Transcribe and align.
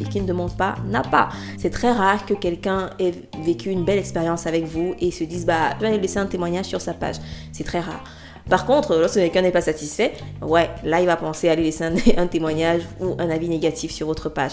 Et 0.00 0.04
qui 0.04 0.20
ne 0.20 0.26
demande 0.26 0.56
pas 0.56 0.76
n'a 0.88 1.02
pas. 1.02 1.28
C'est 1.58 1.70
très 1.70 1.92
rare 1.92 2.26
que 2.26 2.34
quelqu'un 2.34 2.90
ait 2.98 3.12
vécu 3.44 3.70
une 3.70 3.84
belle 3.84 3.98
expérience 3.98 4.46
avec 4.46 4.64
vous 4.64 4.94
et 5.00 5.10
se 5.10 5.24
dise 5.24 5.46
bah 5.46 5.74
je 5.76 5.80
vais 5.80 5.88
aller 5.88 6.00
laisser 6.00 6.18
un 6.18 6.26
témoignage 6.26 6.66
sur 6.66 6.80
sa 6.80 6.94
page. 6.94 7.16
C'est 7.52 7.64
très 7.64 7.80
rare. 7.80 8.04
Par 8.48 8.66
contre, 8.66 8.96
lorsque 8.96 9.14
quelqu'un 9.14 9.42
n'est 9.42 9.52
pas 9.52 9.60
satisfait, 9.60 10.12
ouais, 10.42 10.68
là 10.84 11.00
il 11.00 11.06
va 11.06 11.16
penser 11.16 11.48
à 11.48 11.52
aller 11.52 11.62
laisser 11.62 11.84
un, 11.84 11.94
un 12.16 12.26
témoignage 12.26 12.82
ou 13.00 13.14
un 13.18 13.30
avis 13.30 13.48
négatif 13.48 13.92
sur 13.92 14.06
votre 14.06 14.28
page. 14.28 14.52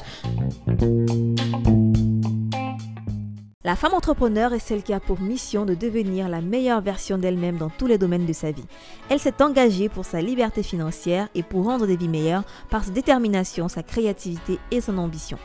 La 3.70 3.76
femme 3.76 3.94
entrepreneur 3.94 4.52
est 4.52 4.58
celle 4.58 4.82
qui 4.82 4.94
a 4.94 5.00
pour 5.00 5.22
mission 5.22 5.64
de 5.64 5.76
devenir 5.76 6.28
la 6.28 6.42
meilleure 6.42 6.82
version 6.82 7.20
d'elle-même 7.20 7.58
dans 7.58 7.70
tous 7.70 7.86
les 7.86 8.00
domaines 8.00 8.26
de 8.26 8.34
sa 8.34 8.50
vie. 8.50 8.66
Elle 9.10 9.20
s'est 9.20 9.44
engagée 9.44 9.90
pour 9.90 10.06
sa 10.06 10.24
liberté 10.24 10.64
financière 10.64 11.28
et 11.36 11.44
pour 11.44 11.66
rendre 11.66 11.86
des 11.86 11.96
vies 11.96 12.08
meilleures 12.08 12.46
par 12.72 12.84
sa 12.84 12.90
détermination, 12.90 13.70
sa 13.70 13.84
créativité 13.84 14.58
et 14.72 14.82
son 14.82 14.98
ambition. 14.98 15.38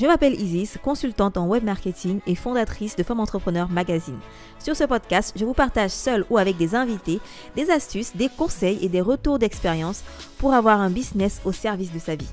Je 0.00 0.06
m'appelle 0.06 0.34
Isis, 0.34 0.78
consultante 0.82 1.36
en 1.36 1.46
web 1.46 1.62
marketing 1.62 2.18
et 2.26 2.34
fondatrice 2.34 2.96
de 2.96 3.04
Femme 3.04 3.20
Entrepreneur 3.20 3.68
Magazine. 3.68 4.18
Sur 4.58 4.74
ce 4.74 4.82
podcast, 4.82 5.32
je 5.36 5.44
vous 5.44 5.54
partage 5.54 5.92
seul 5.92 6.26
ou 6.28 6.38
avec 6.38 6.56
des 6.56 6.74
invités 6.74 7.20
des 7.54 7.70
astuces, 7.70 8.16
des 8.16 8.30
conseils 8.36 8.84
et 8.84 8.88
des 8.88 9.00
retours 9.00 9.38
d'expérience 9.38 10.02
pour 10.38 10.54
avoir 10.54 10.80
un 10.80 10.90
business 10.90 11.40
au 11.44 11.52
service 11.52 11.92
de 11.92 12.00
sa 12.00 12.16
vie. 12.16 12.32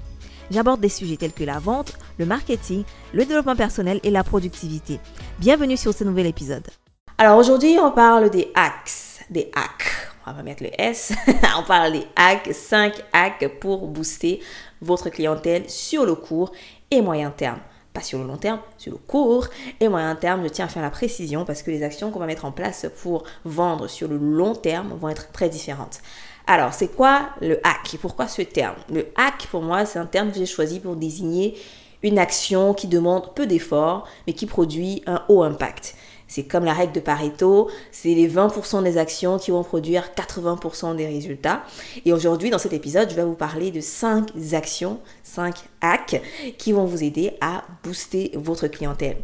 J'aborde 0.50 0.80
des 0.80 0.90
sujets 0.90 1.18
tels 1.18 1.34
que 1.34 1.44
la 1.44 1.60
vente, 1.60 1.94
le 2.18 2.26
marketing, 2.26 2.84
le 3.14 3.26
développement 3.26 3.56
personnel 3.56 4.00
et 4.04 4.10
la 4.10 4.24
productivité. 4.24 5.00
Bienvenue 5.40 5.76
sur 5.76 5.94
ce 5.94 6.06
nouvel 6.06 6.26
épisode. 6.26 6.66
Alors 7.18 7.38
aujourd'hui, 7.38 7.78
on 7.82 7.92
parle 7.92 8.30
des 8.30 8.50
hacks. 8.56 9.26
Des 9.30 9.52
hacks. 9.54 9.92
On 10.26 10.32
va 10.32 10.44
mettre 10.44 10.64
le 10.64 10.70
S. 10.78 11.12
on 11.58 11.64
parle 11.64 11.94
des 11.94 12.08
hacks, 12.16 12.54
5 12.54 12.94
hacks 13.12 13.60
pour 13.60 13.88
booster 13.88 14.40
votre 14.82 15.10
clientèle 15.10 15.70
sur 15.70 16.06
le 16.06 16.16
court 16.16 16.54
et 16.92 17.02
moyen 17.02 17.32
terme. 17.32 17.60
Pas 17.92 18.02
sur 18.02 18.20
le 18.20 18.26
long 18.26 18.38
terme, 18.38 18.60
sur 18.78 18.94
le 18.94 19.00
court 19.00 19.48
et 19.82 19.90
moyen 19.90 20.16
terme. 20.16 20.44
Je 20.44 20.50
tiens 20.50 20.66
à 20.66 20.70
faire 20.70 20.84
la 20.84 20.92
précision 20.92 21.44
parce 21.44 21.62
que 21.62 21.72
les 21.72 21.84
actions 21.84 22.10
qu'on 22.10 22.20
va 22.20 22.26
mettre 22.26 22.46
en 22.46 22.54
place 22.54 22.86
pour 23.02 23.26
vendre 23.44 23.88
sur 23.88 24.08
le 24.08 24.18
long 24.18 24.56
terme 24.56 24.94
vont 24.98 25.10
être 25.10 25.32
très 25.34 25.50
différentes. 25.50 26.00
Alors, 26.50 26.74
c'est 26.74 26.88
quoi 26.88 27.30
le 27.42 27.60
hack? 27.68 27.98
Pourquoi 28.02 28.30
ce 28.30 28.42
terme? 28.42 28.78
Le 28.90 29.08
hack, 29.18 29.48
pour 29.52 29.62
moi, 29.62 29.86
c'est 29.86 30.00
un 30.00 30.06
terme 30.06 30.32
que 30.32 30.38
j'ai 30.38 30.46
choisi 30.46 30.80
pour 30.80 30.96
désigner 30.96 31.58
une 32.04 32.18
action 32.18 32.74
qui 32.74 32.88
demande 32.88 33.34
peu 33.36 33.46
d'efforts, 33.46 34.08
mais 34.26 34.34
qui 34.34 34.46
produit 34.46 35.04
un 35.08 35.24
haut 35.28 35.44
impact. 35.44 35.96
C'est 36.30 36.44
comme 36.44 36.64
la 36.64 36.74
règle 36.74 36.94
de 36.94 37.00
Pareto, 37.02 37.70
c'est 37.92 38.14
les 38.14 38.30
20% 38.30 38.84
des 38.84 38.98
actions 38.98 39.38
qui 39.38 39.52
vont 39.52 39.64
produire 39.64 40.10
80% 40.16 40.96
des 40.96 41.08
résultats. 41.08 41.64
Et 42.06 42.14
aujourd'hui, 42.14 42.50
dans 42.50 42.58
cet 42.58 42.74
épisode, 42.74 43.10
je 43.10 43.16
vais 43.16 43.24
vous 43.24 43.34
parler 43.34 43.72
de 43.72 43.82
5 43.82 44.30
actions, 44.54 45.00
5 45.24 45.56
hacks 45.82 46.22
qui 46.58 46.72
vont 46.72 46.86
vous 46.86 47.04
aider 47.04 47.38
à 47.42 47.64
booster 47.84 48.32
votre 48.36 48.68
clientèle. 48.68 49.18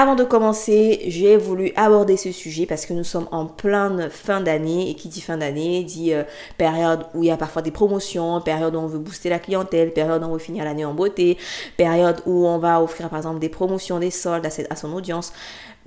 Avant 0.00 0.14
de 0.14 0.22
commencer, 0.22 1.00
j'ai 1.08 1.36
voulu 1.36 1.72
aborder 1.74 2.16
ce 2.16 2.30
sujet 2.30 2.66
parce 2.66 2.86
que 2.86 2.92
nous 2.92 3.02
sommes 3.02 3.26
en 3.32 3.46
pleine 3.46 4.10
fin 4.10 4.40
d'année. 4.40 4.90
Et 4.90 4.94
qui 4.94 5.08
dit 5.08 5.20
fin 5.20 5.36
d'année 5.36 5.82
dit 5.82 6.14
euh, 6.14 6.22
période 6.56 7.06
où 7.14 7.24
il 7.24 7.26
y 7.26 7.32
a 7.32 7.36
parfois 7.36 7.62
des 7.62 7.72
promotions, 7.72 8.40
période 8.40 8.76
où 8.76 8.78
on 8.78 8.86
veut 8.86 9.00
booster 9.00 9.28
la 9.28 9.40
clientèle, 9.40 9.92
période 9.92 10.22
où 10.22 10.26
on 10.26 10.34
veut 10.34 10.38
finir 10.38 10.64
l'année 10.64 10.84
en 10.84 10.94
beauté, 10.94 11.36
période 11.76 12.22
où 12.26 12.46
on 12.46 12.58
va 12.58 12.80
offrir 12.80 13.08
par 13.08 13.18
exemple 13.18 13.40
des 13.40 13.48
promotions, 13.48 13.98
des 13.98 14.12
soldes 14.12 14.46
à, 14.46 14.76
son 14.76 14.92
audience, 14.92 15.32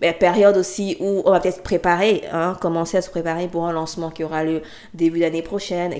période 0.01 0.57
aussi 0.57 0.97
où 0.99 1.21
on 1.25 1.31
va 1.31 1.39
peut-être 1.39 1.61
préparer, 1.61 2.23
hein, 2.31 2.57
commencer 2.59 2.97
à 2.97 3.01
se 3.01 3.09
préparer 3.09 3.47
pour 3.47 3.65
un 3.65 3.71
lancement 3.71 4.09
qui 4.09 4.23
aura 4.23 4.43
lieu 4.43 4.61
début 4.93 5.19
d'année 5.19 5.43
prochaine, 5.43 5.93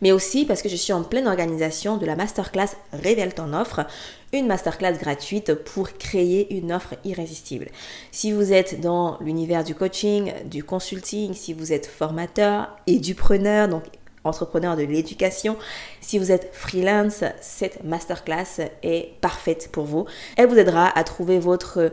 mais 0.00 0.12
aussi 0.12 0.44
parce 0.44 0.62
que 0.62 0.68
je 0.68 0.76
suis 0.76 0.92
en 0.92 1.02
pleine 1.02 1.26
organisation 1.26 1.96
de 1.96 2.06
la 2.06 2.16
masterclass 2.16 2.76
Révèle 2.92 3.34
ton 3.34 3.52
offre, 3.52 3.84
une 4.32 4.46
masterclass 4.46 4.98
gratuite 4.98 5.54
pour 5.54 5.92
créer 5.94 6.56
une 6.56 6.72
offre 6.72 6.94
irrésistible. 7.04 7.68
Si 8.12 8.32
vous 8.32 8.52
êtes 8.52 8.80
dans 8.80 9.18
l'univers 9.20 9.64
du 9.64 9.74
coaching, 9.74 10.32
du 10.44 10.62
consulting, 10.62 11.34
si 11.34 11.52
vous 11.52 11.72
êtes 11.72 11.86
formateur 11.86 12.68
et 12.86 12.98
du 12.98 13.14
preneur, 13.14 13.68
donc 13.68 13.84
entrepreneur 14.24 14.76
de 14.76 14.82
l'éducation, 14.82 15.56
si 16.00 16.18
vous 16.18 16.30
êtes 16.30 16.50
freelance, 16.52 17.24
cette 17.40 17.84
masterclass 17.84 18.70
est 18.82 19.20
parfaite 19.20 19.70
pour 19.72 19.84
vous. 19.84 20.06
Elle 20.36 20.48
vous 20.48 20.58
aidera 20.58 20.96
à 20.96 21.04
trouver 21.04 21.38
votre 21.38 21.92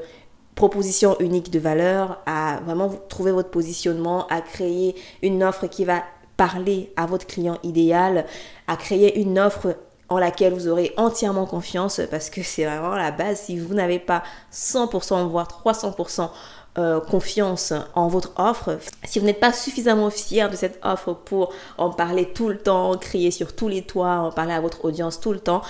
proposition 0.56 1.18
unique 1.20 1.52
de 1.52 1.60
valeur, 1.60 2.22
à 2.26 2.60
vraiment 2.66 2.90
trouver 3.10 3.32
votre 3.32 3.50
positionnement, 3.50 4.26
à 4.28 4.42
créer 4.42 4.96
une 5.22 5.44
offre 5.44 5.68
qui 5.68 5.86
va 5.86 6.04
parler 6.38 6.92
à 6.96 7.06
votre 7.06 7.28
client 7.28 7.58
idéal, 7.64 8.26
à 8.68 8.78
créer 8.78 9.20
une 9.20 9.38
offre 9.38 9.76
en 10.10 10.18
laquelle 10.18 10.54
vous 10.54 10.68
aurez 10.68 10.94
entièrement 10.98 11.46
confiance 11.46 12.02
parce 12.12 12.30
que 12.30 12.44
c'est 12.44 12.66
vraiment 12.66 12.96
la 12.96 13.12
base. 13.12 13.40
Si 13.40 13.58
vous 13.58 13.74
n'avez 13.74 14.00
pas 14.00 14.24
100% 14.54 15.28
voire 15.28 15.48
300% 15.66 16.30
euh, 16.78 17.00
confiance 17.00 17.74
en 17.96 18.08
votre 18.08 18.32
offre, 18.38 18.78
si 19.04 19.20
vous 19.20 19.26
n'êtes 19.26 19.40
pas 19.40 19.54
suffisamment 19.54 20.10
fier 20.10 20.50
de 20.50 20.56
cette 20.56 20.80
offre 20.84 21.14
pour 21.14 21.54
en 21.78 21.90
parler 21.90 22.32
tout 22.34 22.50
le 22.50 22.58
temps, 22.58 22.96
crier 22.98 23.32
sur 23.32 23.56
tous 23.56 23.68
les 23.68 23.82
toits, 23.82 24.18
en 24.18 24.32
parler 24.32 24.54
à 24.54 24.62
votre 24.62 24.86
audience 24.86 25.20
tout 25.20 25.34
le 25.34 25.40
temps, 25.40 25.62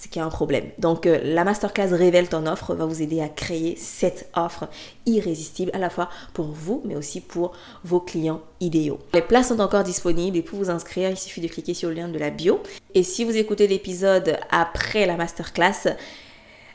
c'est 0.00 0.08
qu'il 0.08 0.20
y 0.20 0.22
a 0.22 0.26
un 0.26 0.30
problème. 0.30 0.64
Donc 0.78 1.04
euh, 1.04 1.20
la 1.22 1.44
masterclass 1.44 1.94
Révèle 1.94 2.26
ton 2.26 2.46
offre 2.46 2.74
va 2.74 2.86
vous 2.86 3.02
aider 3.02 3.20
à 3.20 3.28
créer 3.28 3.76
cette 3.76 4.30
offre 4.34 4.66
irrésistible 5.04 5.70
à 5.74 5.78
la 5.78 5.90
fois 5.90 6.08
pour 6.32 6.46
vous 6.46 6.80
mais 6.86 6.96
aussi 6.96 7.20
pour 7.20 7.52
vos 7.84 8.00
clients 8.00 8.40
idéaux. 8.60 8.98
Les 9.12 9.20
places 9.20 9.48
sont 9.48 9.60
encore 9.60 9.84
disponibles 9.84 10.38
et 10.38 10.42
pour 10.42 10.58
vous 10.58 10.70
inscrire, 10.70 11.10
il 11.10 11.18
suffit 11.18 11.42
de 11.42 11.48
cliquer 11.48 11.74
sur 11.74 11.90
le 11.90 11.96
lien 11.96 12.08
de 12.08 12.18
la 12.18 12.30
bio. 12.30 12.62
Et 12.94 13.02
si 13.02 13.24
vous 13.24 13.36
écoutez 13.36 13.68
l'épisode 13.68 14.38
après 14.50 15.04
la 15.04 15.18
masterclass, 15.18 15.94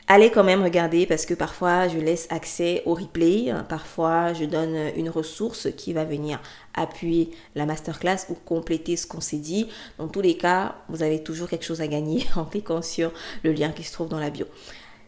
allez 0.08 0.30
quand 0.30 0.44
même 0.44 0.62
regarder 0.62 1.06
parce 1.06 1.26
que 1.26 1.34
parfois 1.34 1.88
je 1.88 1.98
laisse 1.98 2.26
accès 2.30 2.82
au 2.86 2.94
replay, 2.94 3.52
parfois 3.68 4.32
je 4.32 4.44
donne 4.44 4.92
une 4.96 5.10
ressource 5.10 5.68
qui 5.76 5.92
va 5.92 6.04
venir 6.04 6.40
appuyer 6.74 7.30
la 7.54 7.66
masterclass 7.66 8.26
ou 8.28 8.34
compléter 8.34 8.96
ce 8.96 9.06
qu'on 9.06 9.20
s'est 9.20 9.38
dit. 9.38 9.68
Dans 9.98 10.08
tous 10.08 10.20
les 10.20 10.36
cas, 10.36 10.76
vous 10.88 11.02
avez 11.02 11.22
toujours 11.22 11.48
quelque 11.48 11.64
chose 11.64 11.80
à 11.80 11.88
gagner 11.88 12.26
en 12.36 12.44
cliquant 12.44 12.82
sur 12.82 13.12
le 13.42 13.52
lien 13.52 13.70
qui 13.70 13.82
se 13.82 13.92
trouve 13.92 14.08
dans 14.08 14.20
la 14.20 14.30
bio. 14.30 14.46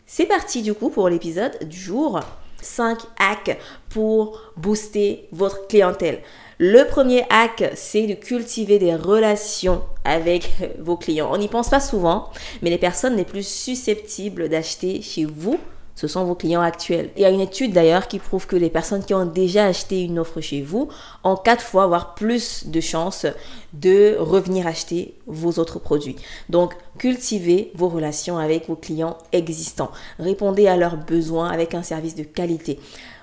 C'est 0.07 0.27
parti 0.27 0.63
du 0.63 0.75
coup 0.75 0.89
pour 0.89 1.09
l'épisode 1.09 1.69
du 1.69 1.79
jour. 1.79 2.21
5 2.61 2.99
hacks 3.19 3.59
pour 3.91 4.41
booster 4.57 5.29
votre 5.33 5.67
clientèle. 5.67 6.23
Le 6.59 6.85
premier 6.85 7.25
hack, 7.31 7.71
c'est 7.75 8.07
de 8.07 8.15
cultiver 8.15 8.79
des 8.79 8.95
relations 8.95 9.83
avec 10.05 10.51
vos 10.81 10.97
clients. 10.97 11.31
On 11.33 11.39
n'y 11.39 11.49
pense 11.49 11.69
pas 11.69 11.81
souvent, 11.81 12.31
mais 12.63 12.71
les 12.71 12.79
personnes 12.79 13.17
les 13.17 13.25
plus 13.25 13.47
susceptibles 13.47 14.49
d'acheter 14.49 15.03
chez 15.03 15.25
vous 15.25 15.59
ce 15.99 16.07
sont 16.07 16.23
vos 16.23 16.37
clients 16.37 16.61
actuels. 16.61 17.11
Il 17.17 17.23
y 17.23 17.25
a 17.25 17.31
une 17.31 17.41
étude 17.41 17.73
d'ailleurs 17.73 18.07
qui 18.07 18.21
prouve 18.21 18.47
que 18.47 18.55
les 18.55 18.71
personnes 18.71 19.05
qui 19.05 19.15
ont 19.15 19.27
déjà 19.27 19.67
acheté 19.67 20.05
une 20.05 20.21
offre 20.21 20.41
chez 20.41 20.63
vous 20.63 20.89
ont 21.25 21.35
quatre 21.35 21.61
fois, 21.61 21.89
voire 21.89 22.15
plus 22.15 22.69
de 22.69 22.81
chances 22.81 23.27
de 23.73 24.17
revenir 24.17 24.69
acheter 24.69 25.15
vos 25.27 25.59
autres 25.59 25.81
produits. 25.81 26.15
Donc, 26.51 26.75
cultivez 26.99 27.73
vos 27.75 27.89
relations 27.89 28.39
avec 28.39 28.69
vos 28.69 28.77
clients 28.77 29.19
existants. 29.33 29.91
Répondez 30.21 30.69
à 30.69 30.77
leurs 30.77 30.99
besoins 30.99 31.49
avec 31.49 31.75
un 31.75 31.83
service 31.83 32.15
de 32.15 32.23
qualité. 32.23 32.79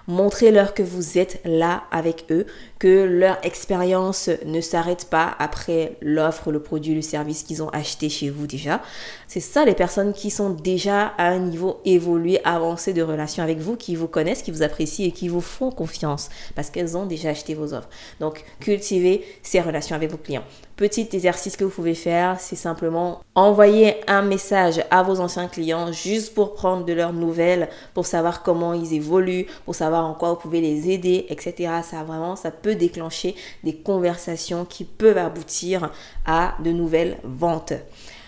Montrez-leur 0.08 0.74
que 0.74 0.84
vous 0.84 1.18
êtes 1.18 1.42
là 1.46 1.84
avec 1.92 2.26
eux, 2.30 2.46
que 2.80 3.06
leur 3.06 3.44
expérience 3.44 4.30
ne 4.46 4.62
s'arrête 4.62 5.10
pas 5.10 5.36
après 5.40 5.98
l'offre, 6.02 6.52
le 6.52 6.62
produit, 6.62 6.94
le 6.94 7.02
service 7.02 7.44
qu'ils 7.44 7.64
ont 7.64 7.70
acheté 7.70 8.10
chez 8.10 8.30
vous 8.30 8.46
déjà. 8.46 8.82
C'est 9.28 9.40
ça 9.40 9.66
les 9.66 9.74
personnes 9.74 10.14
qui 10.14 10.30
sont 10.30 10.52
déjà 10.52 11.08
à 11.18 11.30
un 11.30 11.40
niveau 11.40 11.82
évolué, 11.86 12.40
avancé 12.44 12.94
de 12.94 13.02
relation 13.02 13.44
avec 13.44 13.60
vous, 13.60 13.76
qui 13.76 13.96
vous 13.96 14.08
connaissent, 14.08 14.44
qui 14.44 14.52
vous 14.52 14.64
apprécient 14.64 15.08
et 15.08 15.12
qui 15.12 15.28
vous 15.28 15.42
font 15.42 15.72
confiance 15.72 16.30
parce 16.56 16.70
qu'elles 16.70 16.96
ont 16.96 17.06
déjà 17.06 17.30
acheté 17.30 17.56
vos 17.56 17.74
offres. 17.74 17.90
Donc, 18.20 18.44
cultivez 18.60 19.26
ces 19.42 19.62
relations 19.62 19.96
avec 19.96 20.12
vos 20.12 20.18
clients. 20.18 20.44
Petit 20.76 21.08
exercice 21.14 21.56
que 21.56 21.64
vous 21.64 21.72
pouvez 21.72 21.96
faire, 21.96 22.38
c'est 22.42 22.58
simplement 22.58 23.22
envoyer 23.34 23.96
un 24.10 24.22
message 24.22 24.84
à 24.92 25.04
vos 25.04 25.22
anciens 25.22 25.48
clients 25.48 25.94
juste 25.94 26.34
pour 26.34 26.54
prendre 26.54 26.84
de 26.84 26.92
leurs 26.92 27.14
nouvelles, 27.14 27.70
pour 27.94 28.06
savoir 28.06 28.44
comment 28.44 28.74
ils 28.74 28.94
évoluent, 28.94 29.46
pour 29.64 29.74
savoir 29.74 30.06
en 30.06 30.14
quoi 30.16 30.32
vous 30.32 30.40
pouvez 30.40 30.60
les 30.60 30.90
aider, 30.90 31.28
etc. 31.30 31.76
Ça 31.82 32.04
vraiment, 32.04 32.36
ça 32.36 32.52
peut 32.52 32.76
déclencher 32.76 33.36
des 33.64 33.78
conversations 33.78 34.66
qui 34.66 34.84
peuvent 34.84 35.18
aboutir 35.18 35.94
à 36.26 36.56
de 36.62 36.72
nouvelles 36.72 37.20
ventes. 37.24 37.72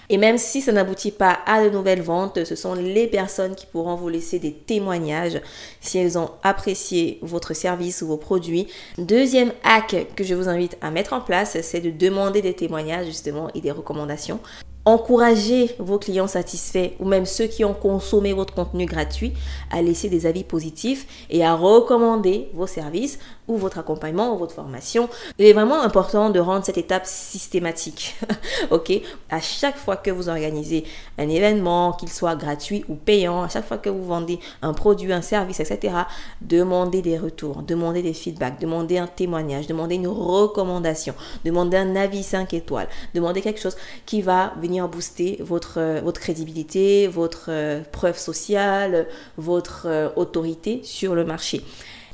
Et 0.10 0.18
même 0.18 0.38
si 0.38 0.62
ça 0.62 0.72
n'aboutit 0.72 1.12
pas 1.12 1.40
à 1.46 1.64
de 1.64 1.70
nouvelles 1.70 2.02
ventes, 2.02 2.44
ce 2.46 2.56
sont 2.56 2.74
les 2.74 3.08
personnes 3.08 3.56
qui 3.56 3.66
pourront 3.66 3.96
vous 3.96 4.08
laisser 4.10 4.40
des 4.40 4.54
témoignages 4.54 5.42
si 5.82 5.98
elles 5.98 6.18
ont 6.18 6.32
apprécié 6.44 7.20
votre 7.22 7.54
service 7.54 8.02
ou 8.02 8.08
vos 8.08 8.18
produits. 8.18 8.68
Deuxième 8.98 9.52
hack 9.64 10.08
que 10.16 10.24
je 10.24 10.34
vous 10.34 10.48
invite 10.48 10.78
à 10.82 10.92
mettre 10.92 11.14
en 11.14 11.22
place, 11.22 11.58
c'est 11.62 11.82
de 11.82 11.92
demander 11.92 12.42
des 12.42 12.54
témoignages 12.54 13.08
justement 13.08 13.50
et 13.54 13.62
des 13.62 13.72
recommandations. 13.72 14.40
Encouragez 14.88 15.76
vos 15.80 16.00
clients 16.00 16.28
satisfaits 16.28 16.92
ou 17.02 17.06
même 17.06 17.26
ceux 17.26 17.48
qui 17.48 17.66
ont 17.66 17.74
consommé 17.74 18.32
votre 18.32 18.54
contenu 18.54 18.86
gratuit 18.86 19.34
à 19.70 19.82
laisser 19.82 20.08
des 20.08 20.26
avis 20.26 20.46
positifs 20.46 21.28
et 21.30 21.44
à 21.44 21.56
recommander 21.56 22.48
vos 22.54 22.68
services 22.68 23.20
ou 23.50 23.58
votre 23.58 23.80
accompagnement 23.80 24.34
ou 24.34 24.38
votre 24.38 24.56
formation. 24.56 25.10
Il 25.40 25.46
est 25.46 25.52
vraiment 25.52 25.82
important 25.82 26.30
de 26.30 26.40
rendre 26.40 26.64
cette 26.64 26.78
étape 26.78 27.06
systématique. 27.06 28.16
ok? 28.72 28.94
À 29.30 29.42
chaque 29.42 29.78
fois 29.78 29.98
que 29.98 30.10
vous 30.10 30.30
organisez 30.30 30.86
un 31.18 31.28
événement, 31.28 31.92
qu'il 31.92 32.10
soit 32.10 32.38
gratuit 32.38 32.86
ou 32.88 32.96
payant, 32.96 33.44
à 33.44 33.50
chaque 33.50 33.68
fois 33.68 33.80
que 33.80 33.90
vous 33.90 34.06
vendez 34.06 34.40
un 34.62 34.74
produit, 34.74 35.12
un 35.12 35.22
service, 35.22 35.60
etc., 35.60 35.96
demandez 36.40 37.02
des 37.02 37.18
retours, 37.18 37.62
demandez 37.62 38.02
des 38.02 38.14
feedbacks, 38.14 38.62
demandez 38.62 39.00
un 39.00 39.08
témoignage, 39.08 39.68
demandez 39.68 39.96
une 39.96 40.08
recommandation, 40.08 41.14
demandez 41.44 41.76
un 41.76 41.98
avis 41.98 42.24
5 42.24 42.54
étoiles, 42.54 42.88
demandez 43.14 43.42
quelque 43.42 43.60
chose 43.60 43.76
qui 44.06 44.22
va 44.22 44.54
venir 44.62 44.77
booster 44.86 45.38
votre, 45.42 46.02
votre 46.04 46.22
crédibilité, 46.22 47.08
votre 47.08 47.48
euh, 47.50 47.82
preuve 47.92 48.20
sociale, 48.20 49.08
votre 49.38 49.88
euh, 49.88 50.10
autorité 50.16 50.82
sur 50.84 51.16
le 51.16 51.26
marché. 51.26 51.64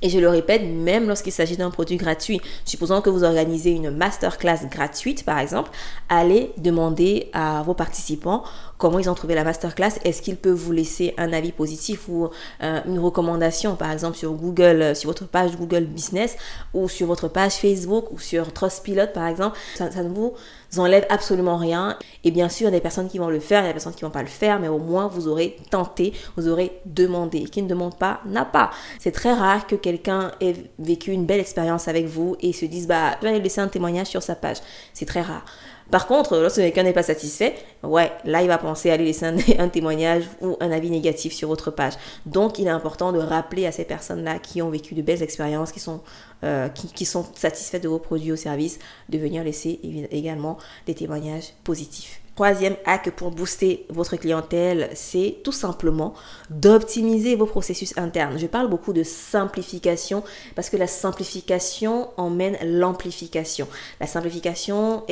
Et 0.04 0.10
je 0.10 0.20
le 0.20 0.28
répète, 0.28 0.64
même 0.64 1.08
lorsqu'il 1.08 1.32
s'agit 1.32 1.56
d'un 1.56 1.72
produit 1.72 1.96
gratuit, 1.96 2.42
supposons 2.66 3.00
que 3.00 3.10
vous 3.10 3.24
organisez 3.24 3.72
une 3.72 3.90
masterclass 3.90 4.68
gratuite, 4.70 5.24
par 5.24 5.40
exemple, 5.40 5.72
allez 6.10 6.52
demander 6.58 7.30
à 7.32 7.64
vos 7.64 7.74
participants 7.74 8.44
comment 8.78 9.00
ils 9.00 9.10
ont 9.10 9.14
trouvé 9.14 9.34
la 9.34 9.46
masterclass. 9.46 9.94
Est-ce 10.04 10.22
qu'ils 10.22 10.36
peuvent 10.36 10.58
vous 10.58 10.74
laisser 10.74 11.14
un 11.18 11.32
avis 11.32 11.54
positif 11.54 12.10
ou 12.10 12.28
euh, 12.62 12.82
une 12.86 13.00
recommandation, 13.00 13.78
par 13.78 13.94
exemple, 13.94 14.18
sur 14.18 14.34
Google, 14.34 14.82
euh, 14.82 14.94
sur 14.94 15.08
votre 15.08 15.26
page 15.26 15.56
Google 15.56 15.86
Business 15.86 16.36
ou 16.74 16.90
sur 16.90 17.08
votre 17.08 17.30
page 17.30 17.54
Facebook 17.54 18.12
ou 18.12 18.20
sur 18.20 18.52
Trustpilot, 18.52 19.08
par 19.14 19.28
exemple? 19.28 19.58
Ça, 19.76 19.90
ça 19.90 20.04
ne 20.04 20.10
vous 20.10 20.34
enlève 20.80 21.06
absolument 21.10 21.58
rien. 21.58 21.98
Et 22.24 22.32
bien 22.32 22.50
sûr, 22.50 22.64
il 22.64 22.66
y 22.66 22.68
a 22.68 22.78
des 22.78 22.82
personnes 22.82 23.08
qui 23.08 23.18
vont 23.18 23.30
le 23.30 23.40
faire, 23.40 23.62
il 23.62 23.66
y 23.66 23.70
a 23.70 23.70
des 23.70 23.74
personnes 23.74 23.94
qui 23.94 24.04
ne 24.04 24.10
vont 24.10 24.14
pas 24.14 24.22
le 24.22 24.28
faire, 24.28 24.60
mais 24.60 24.68
au 24.68 24.80
moins 24.80 25.08
vous 25.08 25.28
aurez 25.28 25.58
tenté, 25.70 26.14
vous 26.38 26.48
aurez 26.48 26.80
demandé. 26.86 27.44
Qui 27.46 27.62
ne 27.62 27.68
demande 27.68 27.98
pas, 27.98 28.22
n'a 28.26 28.46
pas. 28.46 28.72
C'est 29.00 29.12
très 29.12 29.34
rare 29.34 29.68
que 29.68 29.76
quelqu'un 29.76 30.32
ait 30.42 30.56
vécu 30.80 31.12
une 31.12 31.26
belle 31.26 31.40
expérience 31.40 31.88
avec 31.88 32.06
vous 32.06 32.36
et 32.42 32.54
se 32.54 32.66
dise, 32.66 32.88
bah, 32.88 33.18
je 33.22 33.28
vais 33.28 33.40
laisser 33.40 33.62
un 33.62 33.68
témoignage 33.68 34.08
sur 34.08 34.24
sa 34.24 34.36
page. 34.36 34.58
C'est 34.94 35.06
très 35.06 35.22
rare. 35.22 35.46
Par 35.92 36.08
contre, 36.08 36.38
lorsque 36.38 36.58
quelqu'un 36.58 36.84
n'est 36.84 36.94
pas 36.94 37.04
satisfait, 37.04 37.54
ouais, 37.84 38.12
là, 38.26 38.42
il 38.42 38.48
va 38.48 38.58
penser 38.58 38.90
à 38.90 38.94
aller 38.94 39.06
laisser 39.06 39.26
un, 39.60 39.70
témoignage 39.70 40.24
ou 40.42 40.58
un 40.60 40.72
avis 40.72 40.90
négatif 40.90 41.34
sur 41.34 41.48
votre 41.48 41.72
page. 41.72 41.94
Donc, 42.26 42.58
il 42.58 42.68
est 42.68 42.72
important 42.72 43.12
de 43.12 43.20
rappeler 43.20 43.66
à 43.66 43.72
ces 43.72 43.84
personnes-là 43.84 44.40
qui 44.40 44.62
ont 44.62 44.70
vécu 44.70 44.96
de 44.96 45.02
belles 45.02 45.22
expériences, 45.22 45.72
qui 45.72 45.80
sont, 45.80 46.02
euh, 46.44 46.68
qui, 46.70 47.06
sont 47.06 47.26
satisfaites 47.36 47.84
de 47.84 47.90
vos 47.90 48.00
produits 48.00 48.32
ou 48.32 48.38
services, 48.38 48.80
de 49.10 49.18
venir 49.18 49.44
laisser 49.44 49.80
également 50.12 50.58
des 50.88 50.96
témoignages 50.96 51.54
positifs. 51.64 52.23
Troisième 52.36 52.76
hack 52.86 53.12
pour 53.12 53.30
booster 53.30 53.86
votre 53.90 54.16
clientèle, 54.16 54.90
c'est 54.96 55.38
tout 55.44 55.52
simplement 55.52 56.16
d'optimiser 56.50 57.36
vos 57.36 57.46
processus 57.46 57.96
internes. 57.96 58.40
Je 58.40 58.48
parle 58.48 58.70
beaucoup 58.70 58.92
de 58.92 59.04
simplification 59.04 60.24
parce 60.56 60.72
que 60.72 60.78
la 60.78 60.88
simplification 60.88 62.10
emmène 62.18 62.58
l'amplification. 62.64 63.68
La 64.00 64.08
simplification 64.08 65.04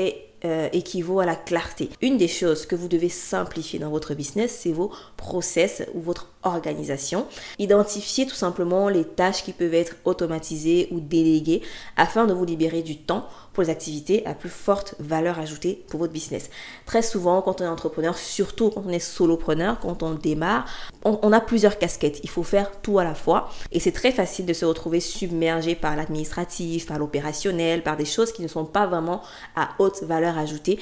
euh, 0.43 0.69
équivaut 0.73 1.19
à 1.19 1.27
la 1.27 1.35
clarté. 1.35 1.91
Une 2.01 2.17
des 2.17 2.27
choses 2.27 2.65
que 2.65 2.75
vous 2.75 2.87
devez 2.87 3.09
simplifier 3.09 3.77
dans 3.77 3.91
votre 3.91 4.15
business, 4.15 4.57
c'est 4.59 4.71
vos 4.71 4.91
process 5.15 5.83
ou 5.93 6.01
votre 6.01 6.31
organisation. 6.41 7.27
Identifiez 7.59 8.25
tout 8.25 8.33
simplement 8.33 8.89
les 8.89 9.03
tâches 9.03 9.43
qui 9.43 9.53
peuvent 9.53 9.75
être 9.75 9.97
automatisées 10.05 10.87
ou 10.89 10.99
déléguées 10.99 11.61
afin 11.97 12.25
de 12.25 12.33
vous 12.33 12.45
libérer 12.45 12.81
du 12.81 12.97
temps 12.97 13.27
pour 13.53 13.63
les 13.63 13.69
activités 13.69 14.25
à 14.25 14.33
plus 14.33 14.49
forte 14.49 14.95
valeur 14.99 15.39
ajoutée 15.39 15.83
pour 15.89 15.99
votre 15.99 16.13
business. 16.13 16.49
Très 16.85 17.01
souvent, 17.01 17.41
quand 17.41 17.61
on 17.61 17.65
est 17.65 17.67
entrepreneur, 17.67 18.17
surtout 18.17 18.69
quand 18.69 18.83
on 18.85 18.89
est 18.89 18.99
solopreneur, 18.99 19.79
quand 19.79 20.03
on 20.03 20.13
démarre, 20.13 20.65
on, 21.03 21.33
a 21.33 21.41
plusieurs 21.41 21.77
casquettes. 21.77 22.19
Il 22.23 22.29
faut 22.29 22.43
faire 22.43 22.71
tout 22.81 22.99
à 22.99 23.03
la 23.03 23.15
fois. 23.15 23.49
Et 23.71 23.79
c'est 23.79 23.91
très 23.91 24.11
facile 24.11 24.45
de 24.45 24.53
se 24.53 24.65
retrouver 24.65 24.99
submergé 24.99 25.75
par 25.75 25.95
l'administratif, 25.95 26.85
par 26.85 26.99
l'opérationnel, 26.99 27.83
par 27.83 27.97
des 27.97 28.05
choses 28.05 28.31
qui 28.31 28.41
ne 28.41 28.47
sont 28.47 28.65
pas 28.65 28.85
vraiment 28.85 29.21
à 29.55 29.69
haute 29.79 30.03
valeur 30.03 30.37
ajoutée 30.37 30.79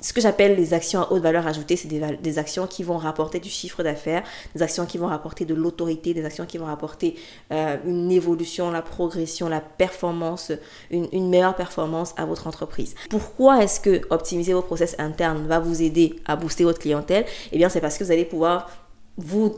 ce 0.00 0.12
que 0.12 0.20
j'appelle 0.20 0.56
les 0.56 0.74
actions 0.74 1.02
à 1.02 1.12
haute 1.12 1.22
valeur 1.22 1.46
ajoutée, 1.46 1.76
c'est 1.76 1.88
des, 1.88 2.38
actions 2.38 2.66
qui 2.66 2.84
vont 2.84 2.98
rapporter 2.98 3.40
du 3.40 3.48
chiffre 3.48 3.82
d'affaires, 3.82 4.22
des 4.54 4.62
actions 4.62 4.86
qui 4.86 4.96
vont 4.96 5.08
rapporter 5.08 5.44
de 5.44 5.54
l'autorité, 5.54 6.14
des 6.14 6.24
actions 6.24 6.46
qui 6.46 6.56
vont 6.56 6.66
rapporter 6.66 7.16
euh, 7.52 7.76
une 7.84 8.10
évolution, 8.12 8.70
la 8.70 8.82
progression, 8.82 9.48
la 9.48 9.60
performance, 9.60 10.52
une, 10.90 11.08
une, 11.12 11.28
meilleure 11.28 11.56
performance 11.56 12.14
à 12.16 12.26
votre 12.26 12.46
entreprise. 12.46 12.94
Pourquoi 13.10 13.62
est-ce 13.64 13.80
que 13.80 14.02
optimiser 14.10 14.52
vos 14.52 14.62
process 14.62 14.94
internes 14.98 15.46
va 15.48 15.58
vous 15.58 15.82
aider 15.82 16.16
à 16.26 16.36
booster 16.36 16.62
votre 16.62 16.78
clientèle? 16.78 17.24
Eh 17.50 17.58
bien, 17.58 17.68
c'est 17.68 17.80
parce 17.80 17.98
que 17.98 18.04
vous 18.04 18.12
allez 18.12 18.24
pouvoir 18.24 18.70
vous 19.16 19.56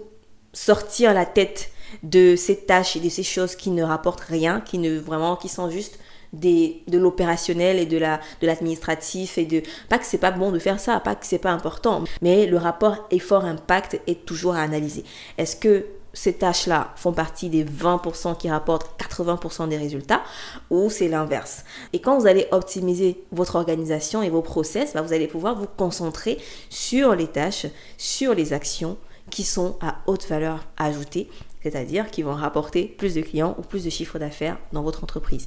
sortir 0.52 1.12
la 1.12 1.26
tête 1.26 1.70
de 2.02 2.34
ces 2.36 2.56
tâches 2.56 2.96
et 2.96 3.00
de 3.00 3.08
ces 3.08 3.22
choses 3.22 3.56
qui 3.56 3.70
ne 3.70 3.82
rapportent 3.82 4.20
rien, 4.20 4.60
qui 4.60 4.78
ne 4.78 4.98
vraiment, 4.98 5.36
qui 5.36 5.48
sont 5.48 5.70
juste 5.70 5.98
de 6.32 6.98
l'opérationnel 6.98 7.78
et 7.78 7.86
de 7.86 7.98
la 7.98 8.20
de 8.40 8.46
l'administratif 8.46 9.38
et 9.38 9.44
de 9.44 9.62
pas 9.88 9.98
que 9.98 10.04
c'est 10.04 10.18
pas 10.18 10.30
bon 10.30 10.52
de 10.52 10.58
faire 10.58 10.80
ça, 10.80 11.00
pas 11.00 11.14
que 11.14 11.26
c'est 11.26 11.38
pas 11.38 11.50
important, 11.50 12.04
mais 12.22 12.46
le 12.46 12.56
rapport 12.56 13.06
effort 13.10 13.44
impact 13.44 14.00
est 14.06 14.24
toujours 14.24 14.54
à 14.54 14.60
analyser. 14.60 15.04
Est-ce 15.38 15.56
que 15.56 15.86
ces 16.12 16.32
tâches-là 16.34 16.92
font 16.96 17.12
partie 17.12 17.48
des 17.48 17.64
20% 17.64 18.36
qui 18.36 18.50
rapportent 18.50 19.00
80% 19.00 19.68
des 19.68 19.76
résultats 19.76 20.22
ou 20.70 20.90
c'est 20.90 21.08
l'inverse? 21.08 21.64
Et 21.92 22.00
quand 22.00 22.18
vous 22.18 22.26
allez 22.26 22.46
optimiser 22.50 23.22
votre 23.32 23.56
organisation 23.56 24.22
et 24.22 24.30
vos 24.30 24.42
process, 24.42 24.94
bah, 24.94 25.02
vous 25.02 25.12
allez 25.12 25.28
pouvoir 25.28 25.56
vous 25.56 25.66
concentrer 25.66 26.38
sur 26.68 27.14
les 27.14 27.28
tâches, 27.28 27.66
sur 27.96 28.34
les 28.34 28.52
actions 28.52 28.96
qui 29.30 29.44
sont 29.44 29.76
à 29.80 29.98
haute 30.06 30.26
valeur 30.26 30.64
ajoutée, 30.76 31.28
c'est-à-dire 31.62 32.10
qui 32.10 32.22
vont 32.22 32.34
rapporter 32.34 32.84
plus 32.84 33.14
de 33.14 33.20
clients 33.20 33.54
ou 33.58 33.62
plus 33.62 33.84
de 33.84 33.90
chiffre 33.90 34.18
d'affaires 34.18 34.58
dans 34.72 34.82
votre 34.82 35.04
entreprise. 35.04 35.46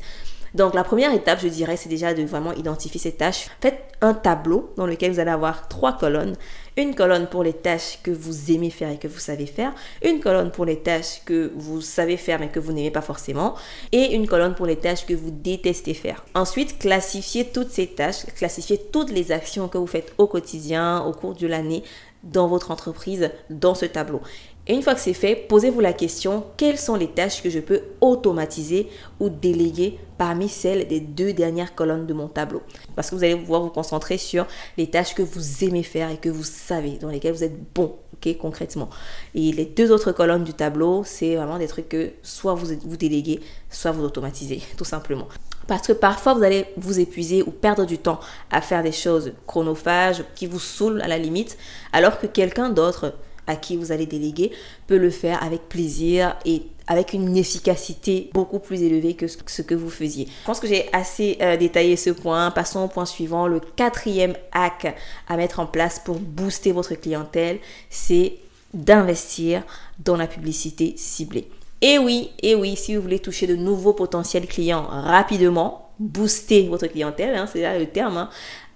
Donc 0.53 0.75
la 0.75 0.83
première 0.83 1.13
étape, 1.13 1.39
je 1.41 1.47
dirais, 1.47 1.77
c'est 1.77 1.89
déjà 1.89 2.13
de 2.13 2.23
vraiment 2.23 2.53
identifier 2.53 2.99
ces 2.99 3.13
tâches. 3.13 3.47
Faites 3.59 3.79
un 4.01 4.13
tableau 4.13 4.71
dans 4.77 4.85
lequel 4.85 5.11
vous 5.11 5.19
allez 5.19 5.31
avoir 5.31 5.67
trois 5.67 5.97
colonnes. 5.97 6.35
Une 6.77 6.93
colonne 6.93 7.27
pour 7.27 7.43
les 7.43 7.53
tâches 7.53 7.99
que 8.03 8.11
vous 8.11 8.51
aimez 8.51 8.69
faire 8.69 8.89
et 8.89 8.97
que 8.97 9.07
vous 9.07 9.19
savez 9.19 9.45
faire. 9.45 9.73
Une 10.03 10.19
colonne 10.19 10.51
pour 10.51 10.65
les 10.65 10.79
tâches 10.79 11.23
que 11.25 11.51
vous 11.55 11.81
savez 11.81 12.17
faire 12.17 12.39
mais 12.39 12.49
que 12.49 12.59
vous 12.59 12.71
n'aimez 12.71 12.91
pas 12.91 13.01
forcément. 13.01 13.55
Et 13.91 14.13
une 14.13 14.27
colonne 14.27 14.53
pour 14.53 14.67
les 14.67 14.75
tâches 14.75 15.05
que 15.05 15.13
vous 15.13 15.31
détestez 15.31 15.93
faire. 15.93 16.23
Ensuite, 16.35 16.77
classifiez 16.77 17.45
toutes 17.45 17.69
ces 17.71 17.87
tâches, 17.87 18.25
classifiez 18.35 18.77
toutes 18.91 19.11
les 19.11 19.31
actions 19.31 19.67
que 19.67 19.77
vous 19.77 19.87
faites 19.87 20.13
au 20.17 20.27
quotidien, 20.27 21.03
au 21.03 21.13
cours 21.13 21.33
de 21.33 21.47
l'année 21.47 21.83
dans 22.23 22.47
votre 22.47 22.71
entreprise, 22.71 23.31
dans 23.49 23.75
ce 23.75 23.85
tableau. 23.85 24.21
Et 24.65 24.73
une 24.73 24.81
fois 24.81 24.95
que 24.95 25.01
c'est 25.01 25.13
fait, 25.13 25.35
posez-vous 25.35 25.81
la 25.81 25.91
question, 25.91 26.45
quelles 26.55 26.77
sont 26.77 26.95
les 26.95 27.09
tâches 27.09 27.43
que 27.43 27.49
je 27.49 27.59
peux 27.59 27.81
automatiser 27.99 28.87
ou 29.19 29.27
déléguer 29.27 29.99
parmi 30.17 30.47
celles 30.47 30.87
des 30.87 31.01
deux 31.01 31.33
dernières 31.33 31.75
colonnes 31.75 32.05
de 32.05 32.13
mon 32.13 32.29
tableau? 32.29 32.61
Parce 32.95 33.09
que 33.09 33.15
vous 33.15 33.25
allez 33.25 33.35
pouvoir 33.35 33.61
vous 33.61 33.69
concentrer 33.69 34.17
sur 34.17 34.47
les 34.77 34.89
tâches 34.89 35.15
que 35.15 35.21
vous 35.21 35.65
aimez 35.65 35.83
faire 35.83 36.09
et 36.11 36.17
que 36.17 36.29
vous 36.29 36.45
savez, 36.45 36.91
dans 36.91 37.09
lesquelles 37.09 37.33
vous 37.33 37.43
êtes 37.43 37.73
bon, 37.73 37.97
ok, 38.13 38.37
concrètement. 38.37 38.89
Et 39.35 39.51
les 39.51 39.65
deux 39.65 39.91
autres 39.91 40.13
colonnes 40.13 40.45
du 40.45 40.53
tableau, 40.53 41.03
c'est 41.03 41.35
vraiment 41.35 41.57
des 41.57 41.67
trucs 41.67 41.89
que 41.89 42.11
soit 42.21 42.53
vous, 42.53 42.67
vous 42.85 42.97
déléguez, 42.97 43.41
soit 43.69 43.91
vous 43.91 44.05
automatisez, 44.05 44.61
tout 44.77 44.85
simplement. 44.85 45.27
Parce 45.67 45.87
que 45.87 45.93
parfois, 45.93 46.35
vous 46.35 46.43
allez 46.43 46.67
vous 46.77 47.01
épuiser 47.01 47.41
ou 47.41 47.51
perdre 47.51 47.85
du 47.85 47.97
temps 47.97 48.21
à 48.49 48.61
faire 48.61 48.81
des 48.81 48.91
choses 48.93 49.33
chronophages 49.45 50.23
qui 50.35 50.47
vous 50.47 50.59
saoulent 50.59 51.01
à 51.01 51.07
la 51.09 51.17
limite, 51.17 51.57
alors 51.91 52.17
que 52.17 52.27
quelqu'un 52.27 52.69
d'autre 52.69 53.13
à 53.47 53.55
qui 53.55 53.77
vous 53.77 53.91
allez 53.91 54.05
déléguer 54.05 54.51
peut 54.87 54.97
le 54.97 55.09
faire 55.09 55.43
avec 55.43 55.67
plaisir 55.69 56.35
et 56.45 56.63
avec 56.87 57.13
une 57.13 57.37
efficacité 57.37 58.29
beaucoup 58.33 58.59
plus 58.59 58.83
élevée 58.83 59.13
que 59.13 59.27
ce 59.27 59.61
que 59.61 59.75
vous 59.75 59.89
faisiez. 59.89 60.27
Je 60.41 60.45
pense 60.45 60.59
que 60.59 60.67
j'ai 60.67 60.89
assez 60.93 61.37
euh, 61.41 61.55
détaillé 61.55 61.95
ce 61.95 62.09
point. 62.09 62.51
Passons 62.51 62.81
au 62.81 62.87
point 62.87 63.05
suivant. 63.05 63.47
Le 63.47 63.59
quatrième 63.59 64.35
hack 64.51 64.95
à 65.27 65.37
mettre 65.37 65.59
en 65.59 65.65
place 65.65 65.99
pour 65.99 66.19
booster 66.19 66.71
votre 66.71 66.95
clientèle, 66.95 67.59
c'est 67.89 68.33
d'investir 68.73 69.63
dans 69.99 70.17
la 70.17 70.27
publicité 70.27 70.93
ciblée. 70.97 71.47
Et 71.81 71.97
oui, 71.97 72.31
et 72.41 72.55
oui, 72.55 72.75
si 72.75 72.95
vous 72.95 73.01
voulez 73.01 73.19
toucher 73.19 73.45
de 73.45 73.55
nouveaux 73.55 73.93
potentiels 73.93 74.47
clients 74.47 74.87
rapidement, 74.89 75.89
booster 75.99 76.67
votre 76.67 76.87
clientèle, 76.87 77.35
hein, 77.35 77.45
c'est 77.51 77.61
là 77.61 77.77
le 77.77 77.85
terme, 77.85 78.17
hein, 78.17 78.29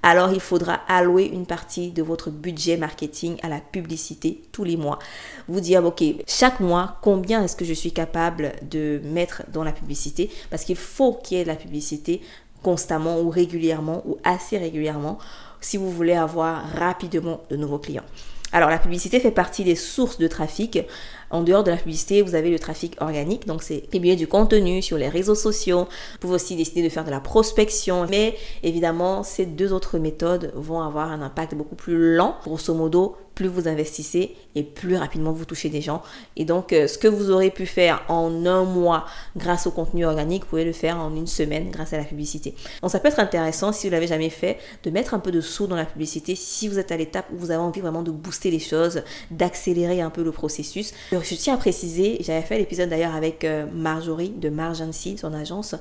alors 0.03 0.31
il 0.31 0.39
faudra 0.39 0.81
allouer 0.87 1.25
une 1.25 1.45
partie 1.45 1.91
de 1.91 2.03
votre 2.03 2.29
budget 2.29 2.77
marketing 2.77 3.37
à 3.41 3.49
la 3.49 3.59
publicité 3.59 4.41
tous 4.51 4.63
les 4.63 4.77
mois. 4.77 4.99
Vous 5.47 5.59
dire, 5.59 5.83
ok, 5.83 6.03
chaque 6.27 6.59
mois, 6.59 6.97
combien 7.01 7.43
est-ce 7.43 7.55
que 7.55 7.65
je 7.65 7.73
suis 7.73 7.91
capable 7.91 8.53
de 8.69 9.01
mettre 9.03 9.43
dans 9.51 9.63
la 9.63 9.71
publicité? 9.71 10.29
Parce 10.49 10.63
qu'il 10.63 10.75
faut 10.75 11.13
qu'il 11.13 11.37
y 11.37 11.41
ait 11.41 11.43
de 11.43 11.49
la 11.49 11.55
publicité 11.55 12.21
constamment 12.63 13.19
ou 13.19 13.29
régulièrement 13.29 14.03
ou 14.05 14.17
assez 14.23 14.57
régulièrement 14.57 15.17
si 15.61 15.77
vous 15.77 15.91
voulez 15.91 16.13
avoir 16.13 16.69
rapidement 16.73 17.41
de 17.49 17.55
nouveaux 17.55 17.79
clients. 17.79 18.03
Alors 18.51 18.69
la 18.69 18.79
publicité 18.79 19.19
fait 19.19 19.31
partie 19.31 19.63
des 19.63 19.75
sources 19.75 20.17
de 20.17 20.27
trafic 20.27 20.79
En 21.29 21.41
dehors 21.41 21.63
de 21.63 21.71
la 21.71 21.77
publicité, 21.77 22.21
vous 22.21 22.35
avez 22.35 22.49
le 22.49 22.59
trafic 22.59 22.95
organique, 23.01 23.45
donc 23.47 23.63
c'est 23.63 23.87
publier 23.89 24.15
du 24.15 24.27
contenu 24.27 24.81
sur 24.81 24.97
les 24.97 25.09
réseaux 25.09 25.35
sociaux. 25.35 25.87
Vous 26.13 26.19
pouvez 26.19 26.35
aussi 26.35 26.55
décider 26.55 26.83
de 26.83 26.89
faire 26.89 27.03
de 27.03 27.11
la 27.11 27.19
prospection, 27.19 28.07
mais 28.09 28.35
évidemment, 28.63 29.23
ces 29.23 29.45
deux 29.45 29.73
autres 29.73 29.97
méthodes 29.97 30.51
vont 30.55 30.81
avoir 30.81 31.11
un 31.11 31.21
impact 31.21 31.55
beaucoup 31.55 31.75
plus 31.75 32.15
lent. 32.15 32.35
Grosso 32.43 32.73
modo, 32.73 33.15
plus 33.37 33.47
vous 33.47 33.67
investissez 33.67 34.35
et 34.55 34.63
plus 34.63 34.95
rapidement 34.95 35.31
vous 35.31 35.45
touchez 35.45 35.69
des 35.69 35.79
gens. 35.79 36.01
Et 36.35 36.43
donc, 36.43 36.73
euh, 36.73 36.87
ce 36.87 36.97
que 36.97 37.07
vous 37.07 37.29
aurez 37.29 37.51
pu 37.51 37.67
faire 37.67 38.03
en 38.07 38.47
un 38.47 38.63
mois 38.63 39.05
grâce 39.35 39.67
au 39.67 39.71
contenu 39.71 40.05
organique, 40.05 40.41
vous 40.41 40.49
pouvez 40.49 40.65
le 40.65 40.71
faire 40.71 40.97
en 40.97 41.15
une 41.15 41.27
semaine 41.27 41.69
grâce 41.69 41.93
à 41.93 41.97
la 41.97 42.03
publicité. 42.03 42.55
Donc, 42.81 42.89
ça 42.89 42.99
peut 42.99 43.09
être 43.09 43.19
intéressant, 43.19 43.71
si 43.71 43.85
vous 43.85 43.93
l'avez 43.93 44.07
jamais 44.07 44.31
fait, 44.31 44.57
de 44.83 44.89
mettre 44.89 45.13
un 45.13 45.19
peu 45.19 45.29
de 45.29 45.39
sous 45.39 45.67
dans 45.67 45.75
la 45.75 45.85
publicité 45.85 46.33
si 46.33 46.67
vous 46.67 46.79
êtes 46.79 46.91
à 46.91 46.97
l'étape 46.97 47.27
où 47.31 47.37
vous 47.37 47.51
avez 47.51 47.61
envie 47.61 47.79
vraiment 47.79 48.01
de 48.01 48.09
booster 48.09 48.49
les 48.49 48.59
choses, 48.59 49.03
d'accélérer 49.29 50.01
un 50.01 50.09
peu 50.09 50.23
le 50.23 50.31
processus. 50.31 50.93
Je 51.11 51.35
tiens 51.35 51.53
à 51.53 51.57
préciser, 51.57 52.17
j'avais 52.21 52.41
fait 52.41 52.57
l'épisode 52.57 52.89
d'ailleurs 52.89 53.13
avec 53.13 53.43
euh, 53.43 53.67
Marjorie 53.71 54.29
de 54.29 54.49
Margency, 54.49 55.15
son 55.19 55.33
agence, 55.33 55.75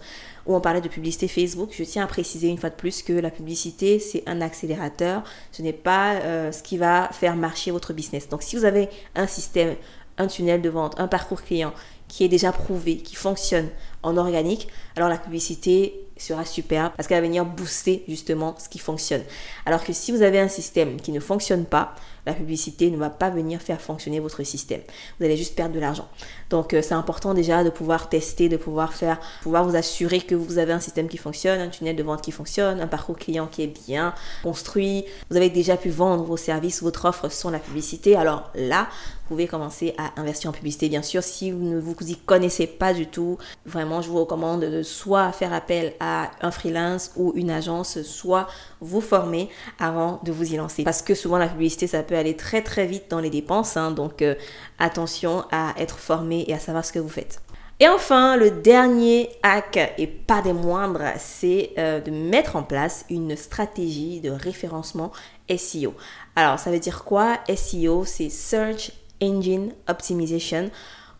où 0.47 0.55
on 0.55 0.61
parlait 0.61 0.81
de 0.81 0.89
publicité 0.89 1.27
Facebook. 1.27 1.71
Je 1.73 1.85
tiens 1.85 2.05
à 2.05 2.07
préciser 2.07 2.49
une 2.49 2.59
fois 2.59 2.71
de 2.71 2.75
plus 2.75 3.03
que 3.03 3.13
la 3.13 3.31
publicité, 3.31 3.99
c'est 3.99 4.23
un 4.27 4.41
accélérateur. 4.41 5.25
Ce 5.53 5.63
n'est 5.63 5.73
pas 5.73 6.15
euh, 6.17 6.53
ce 6.53 6.63
qui 6.63 6.79
va 6.79 7.09
faire 7.13 7.37
marcher 7.47 7.71
votre 7.71 7.93
business. 7.93 8.29
Donc, 8.29 8.43
si 8.43 8.57
vous 8.57 8.65
avez 8.65 8.89
un 9.15 9.27
système, 9.27 9.77
un 10.19 10.27
tunnel 10.27 10.63
de 10.63 10.69
vente, 10.69 10.99
un 10.99 11.09
parcours 11.09 11.43
client 11.43 11.73
qui 12.09 12.25
est 12.25 12.29
déjà 12.29 12.53
prouvé, 12.53 12.99
qui 12.99 13.17
fonctionne 13.17 13.69
en 14.03 14.17
organique, 14.17 14.69
alors 14.97 15.09
la 15.09 15.19
publicité 15.19 15.95
sera 16.17 16.45
super 16.45 16.93
parce 16.93 17.09
qu'elle 17.09 17.21
va 17.21 17.27
venir 17.27 17.45
booster 17.45 18.05
justement 18.09 18.55
ce 18.59 18.69
qui 18.69 18.79
fonctionne. 18.79 19.23
Alors 19.67 19.85
que 19.85 19.93
si 19.93 20.13
vous 20.13 20.23
avez 20.23 20.41
un 20.41 20.49
système 20.49 21.01
qui 21.01 21.13
ne 21.13 21.21
fonctionne 21.21 21.65
pas, 21.65 21.95
la 22.27 22.35
publicité 22.35 22.91
ne 22.91 22.97
va 22.97 23.11
pas 23.11 23.31
venir 23.31 23.61
faire 23.61 23.81
fonctionner 23.81 24.21
votre 24.21 24.43
système. 24.43 24.81
Vous 25.19 25.25
allez 25.25 25.37
juste 25.37 25.55
perdre 25.55 25.75
de 25.75 25.81
l'argent. 25.81 26.09
Donc 26.51 26.75
euh, 26.75 26.83
c'est 26.83 26.95
important 26.95 27.35
déjà 27.35 27.65
de 27.65 27.71
pouvoir 27.71 28.09
tester, 28.09 28.49
de 28.49 28.57
pouvoir 28.57 28.93
faire, 28.93 29.21
pouvoir 29.43 29.65
vous 29.65 29.77
assurer 29.77 30.21
que 30.21 30.35
vous 30.35 30.59
avez 30.59 30.73
un 30.73 30.81
système 30.81 31.09
qui 31.09 31.17
fonctionne, 31.17 31.61
un 31.61 31.69
tunnel 31.69 31.97
de 31.97 32.03
vente 32.03 32.23
qui 32.23 32.33
fonctionne, 32.33 32.81
un 32.81 32.87
parcours 32.87 33.17
client 33.17 33.47
qui 33.47 33.63
est 33.63 33.87
bien 33.87 34.15
construit. 34.43 35.05
Vous 35.31 35.37
avez 35.37 35.51
déjà 35.51 35.77
pu 35.77 35.91
vendre 35.91 36.25
vos 36.25 36.37
services, 36.37 36.83
votre 36.83 37.05
offre 37.05 37.31
sans 37.31 37.51
la 37.51 37.59
publicité. 37.59 38.17
Alors 38.17 38.51
là, 38.55 38.89
vous 39.27 39.35
pouvez 39.35 39.49
commencer 39.49 39.93
à 39.99 40.21
investir 40.21 40.51
en 40.51 40.53
publicité. 40.53 40.89
Bien 40.89 41.03
sûr, 41.03 41.21
si 41.23 41.51
vous 41.51 41.59
ne 41.59 41.81
vous 41.81 41.97
y 42.03 42.15
connaissez 42.15 42.69
pas 42.69 42.95
du 42.95 43.09
tout, 43.09 43.39
vraiment, 43.65 44.01
je 44.01 44.09
vous 44.09 44.21
recommande 44.21 44.61
de 44.61 44.83
soit 44.85 45.33
faire 45.33 45.53
appel 45.53 45.95
à 45.99 46.31
un 46.43 46.53
freelance 46.53 47.11
ou 47.17 47.33
une 47.35 47.51
agence, 47.51 48.03
soit 48.03 48.47
vous 48.81 49.01
former 49.01 49.49
avant 49.81 50.21
de 50.23 50.31
vous 50.31 50.53
y 50.53 50.57
lancer. 50.57 50.85
Parce 50.85 51.03
que 51.03 51.17
souvent, 51.17 51.39
la 51.39 51.49
publicité, 51.49 51.89
ça 51.89 52.05
peut 52.05 52.16
aller 52.17 52.37
très 52.37 52.63
très 52.63 52.87
vite 52.87 53.05
dans 53.11 53.21
les 53.21 53.31
dépenses. 53.31 53.77
Hein. 53.77 53.91
donc 53.91 54.23
euh, 54.23 54.35
attention 54.79 55.45
à 55.51 55.75
être 55.79 55.99
formé 55.99 56.45
et 56.49 56.55
à 56.55 56.59
savoir 56.59 56.85
ce 56.85 56.93
que 56.93 56.99
vous 56.99 57.09
faites. 57.09 57.41
Et 57.79 57.89
enfin, 57.89 58.39
le 58.39 58.51
dernier 58.51 59.29
hack, 59.43 59.79
et 59.99 60.07
pas 60.07 60.41
des 60.41 60.55
moindres, 60.55 61.13
c'est 61.19 61.73
euh, 61.77 62.01
de 62.01 62.11
mettre 62.11 62.57
en 62.57 62.63
place 62.63 63.05
une 63.11 63.37
stratégie 63.37 64.21
de 64.21 64.31
référencement 64.31 65.13
SEO. 65.55 65.93
Alors, 66.37 66.59
ça 66.59 66.71
veut 66.71 66.79
dire 66.79 67.05
quoi? 67.05 67.39
SEO, 67.55 68.07
c'est 68.07 68.31
Search 68.31 68.93
Engine 69.23 69.73
Optimization. 69.89 70.71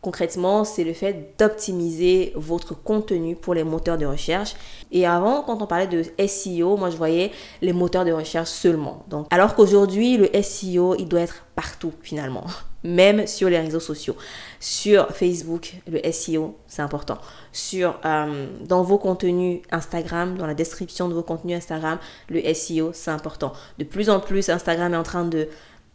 Concrètement, 0.07 0.63
c'est 0.63 0.85
le 0.85 0.93
fait 0.93 1.35
d'optimiser 1.37 2.33
votre 2.37 2.81
contenu 2.81 3.35
pour 3.35 3.55
les 3.55 3.65
moteurs 3.65 3.99
de 3.99 4.07
recherche. 4.07 4.55
Et 4.93 5.05
avant, 5.05 5.43
quand 5.43 5.61
on 5.61 5.67
parlait 5.67 5.89
de 5.89 6.05
SEO, 6.29 6.77
moi 6.77 6.91
je 6.91 6.97
voyais 6.97 7.33
les 7.61 7.73
moteurs 7.73 8.05
de 8.05 8.13
recherche 8.13 8.51
seulement. 8.51 9.05
Donc, 9.09 9.27
alors 9.33 9.57
qu'aujourd'hui, 9.57 10.17
le 10.17 10.31
SEO, 10.45 10.95
il 10.97 11.09
doit 11.09 11.23
être 11.23 11.45
partout 11.57 11.93
finalement, 12.03 12.45
même 12.85 13.27
sur 13.27 13.49
les 13.49 13.59
réseaux 13.59 13.81
sociaux. 13.81 14.15
Sur 14.61 15.09
Facebook, 15.09 15.75
le 15.89 16.01
SEO, 16.13 16.55
c'est 16.69 16.83
important. 16.83 17.19
Sur 17.51 17.99
euh, 18.05 18.47
dans 18.65 18.85
vos 18.85 18.99
contenus 18.99 19.63
Instagram, 19.73 20.39
dans 20.39 20.47
la 20.47 20.55
description 20.55 21.09
de 21.09 21.15
vos 21.15 21.25
contenus 21.25 21.57
Instagram, 21.57 21.99
le 22.29 22.55
SEO, 22.55 22.93
c'est 22.93 23.11
important. 23.11 23.53
De 23.79 23.85
plus 23.85 24.09
en 24.09 24.21
plus, 24.21 24.51
Instagram 24.51 24.95
est 24.95 24.99
en 24.99 25.03
train 25.03 25.25
de 25.25 25.49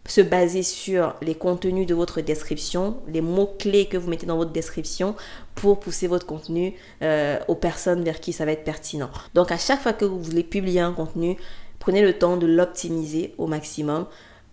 se 0.08 0.22
baser 0.22 0.64
sur 0.64 1.16
les 1.22 1.36
contenus 1.36 1.86
de 1.86 1.94
votre 1.94 2.22
description, 2.22 2.98
les 3.08 3.22
mots-clés 3.22 3.86
que 3.86 3.98
vous 3.98 4.10
mettez 4.10 4.26
dans 4.26 4.38
votre 4.38 4.52
description 4.52 5.16
pour 5.56 5.80
pousser 5.80 6.08
votre 6.08 6.26
contenu 6.26 6.74
euh, 7.02 7.40
aux 7.48 7.56
personnes 7.56 8.04
vers 8.04 8.20
qui 8.20 8.34
ça 8.34 8.46
va 8.46 8.52
être 8.52 8.64
pertinent. 8.64 9.10
Donc 9.34 9.52
à 9.52 9.58
chaque 9.58 9.82
fois 9.82 9.94
que 9.94 10.06
vous 10.06 10.22
voulez 10.22 10.44
publier 10.44 10.80
un 10.80 10.94
contenu, 10.94 11.38
prenez 11.80 12.02
le 12.02 12.18
temps 12.18 12.38
de 12.38 12.48
l'optimiser 12.48 13.34
au 13.38 13.48
maximum 13.48 14.06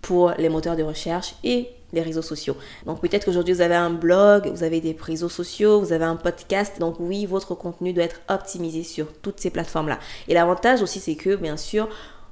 pour 0.03 0.33
les 0.39 0.49
moteurs 0.49 0.77
de 0.77 0.83
recherche 0.83 1.35
et 1.43 1.71
les 1.93 2.03
réseaux 2.03 2.23
sociaux. 2.23 2.57
Donc 2.87 3.01
peut-être 3.01 3.25
qu'aujourd'hui 3.25 3.55
vous 3.55 3.61
avez 3.63 3.75
un 3.75 3.91
blog, 3.91 4.49
vous 4.49 4.63
avez 4.63 4.81
des 4.81 4.97
réseaux 5.01 5.29
sociaux, 5.29 5.81
vous 5.81 5.93
avez 5.93 6.05
un 6.05 6.17
podcast. 6.17 6.79
Donc 6.79 6.97
oui, 7.01 7.27
votre 7.27 7.55
contenu 7.55 7.93
doit 7.93 8.05
être 8.05 8.21
optimisé 8.29 8.83
sur 8.83 9.13
toutes 9.23 9.41
ces 9.41 9.51
plateformes-là. 9.51 9.99
Et 10.29 10.35
l'avantage 10.35 10.83
aussi, 10.83 11.01
c'est 11.01 11.17
que 11.17 11.37
bien 11.37 11.57
sûr, 11.57 11.89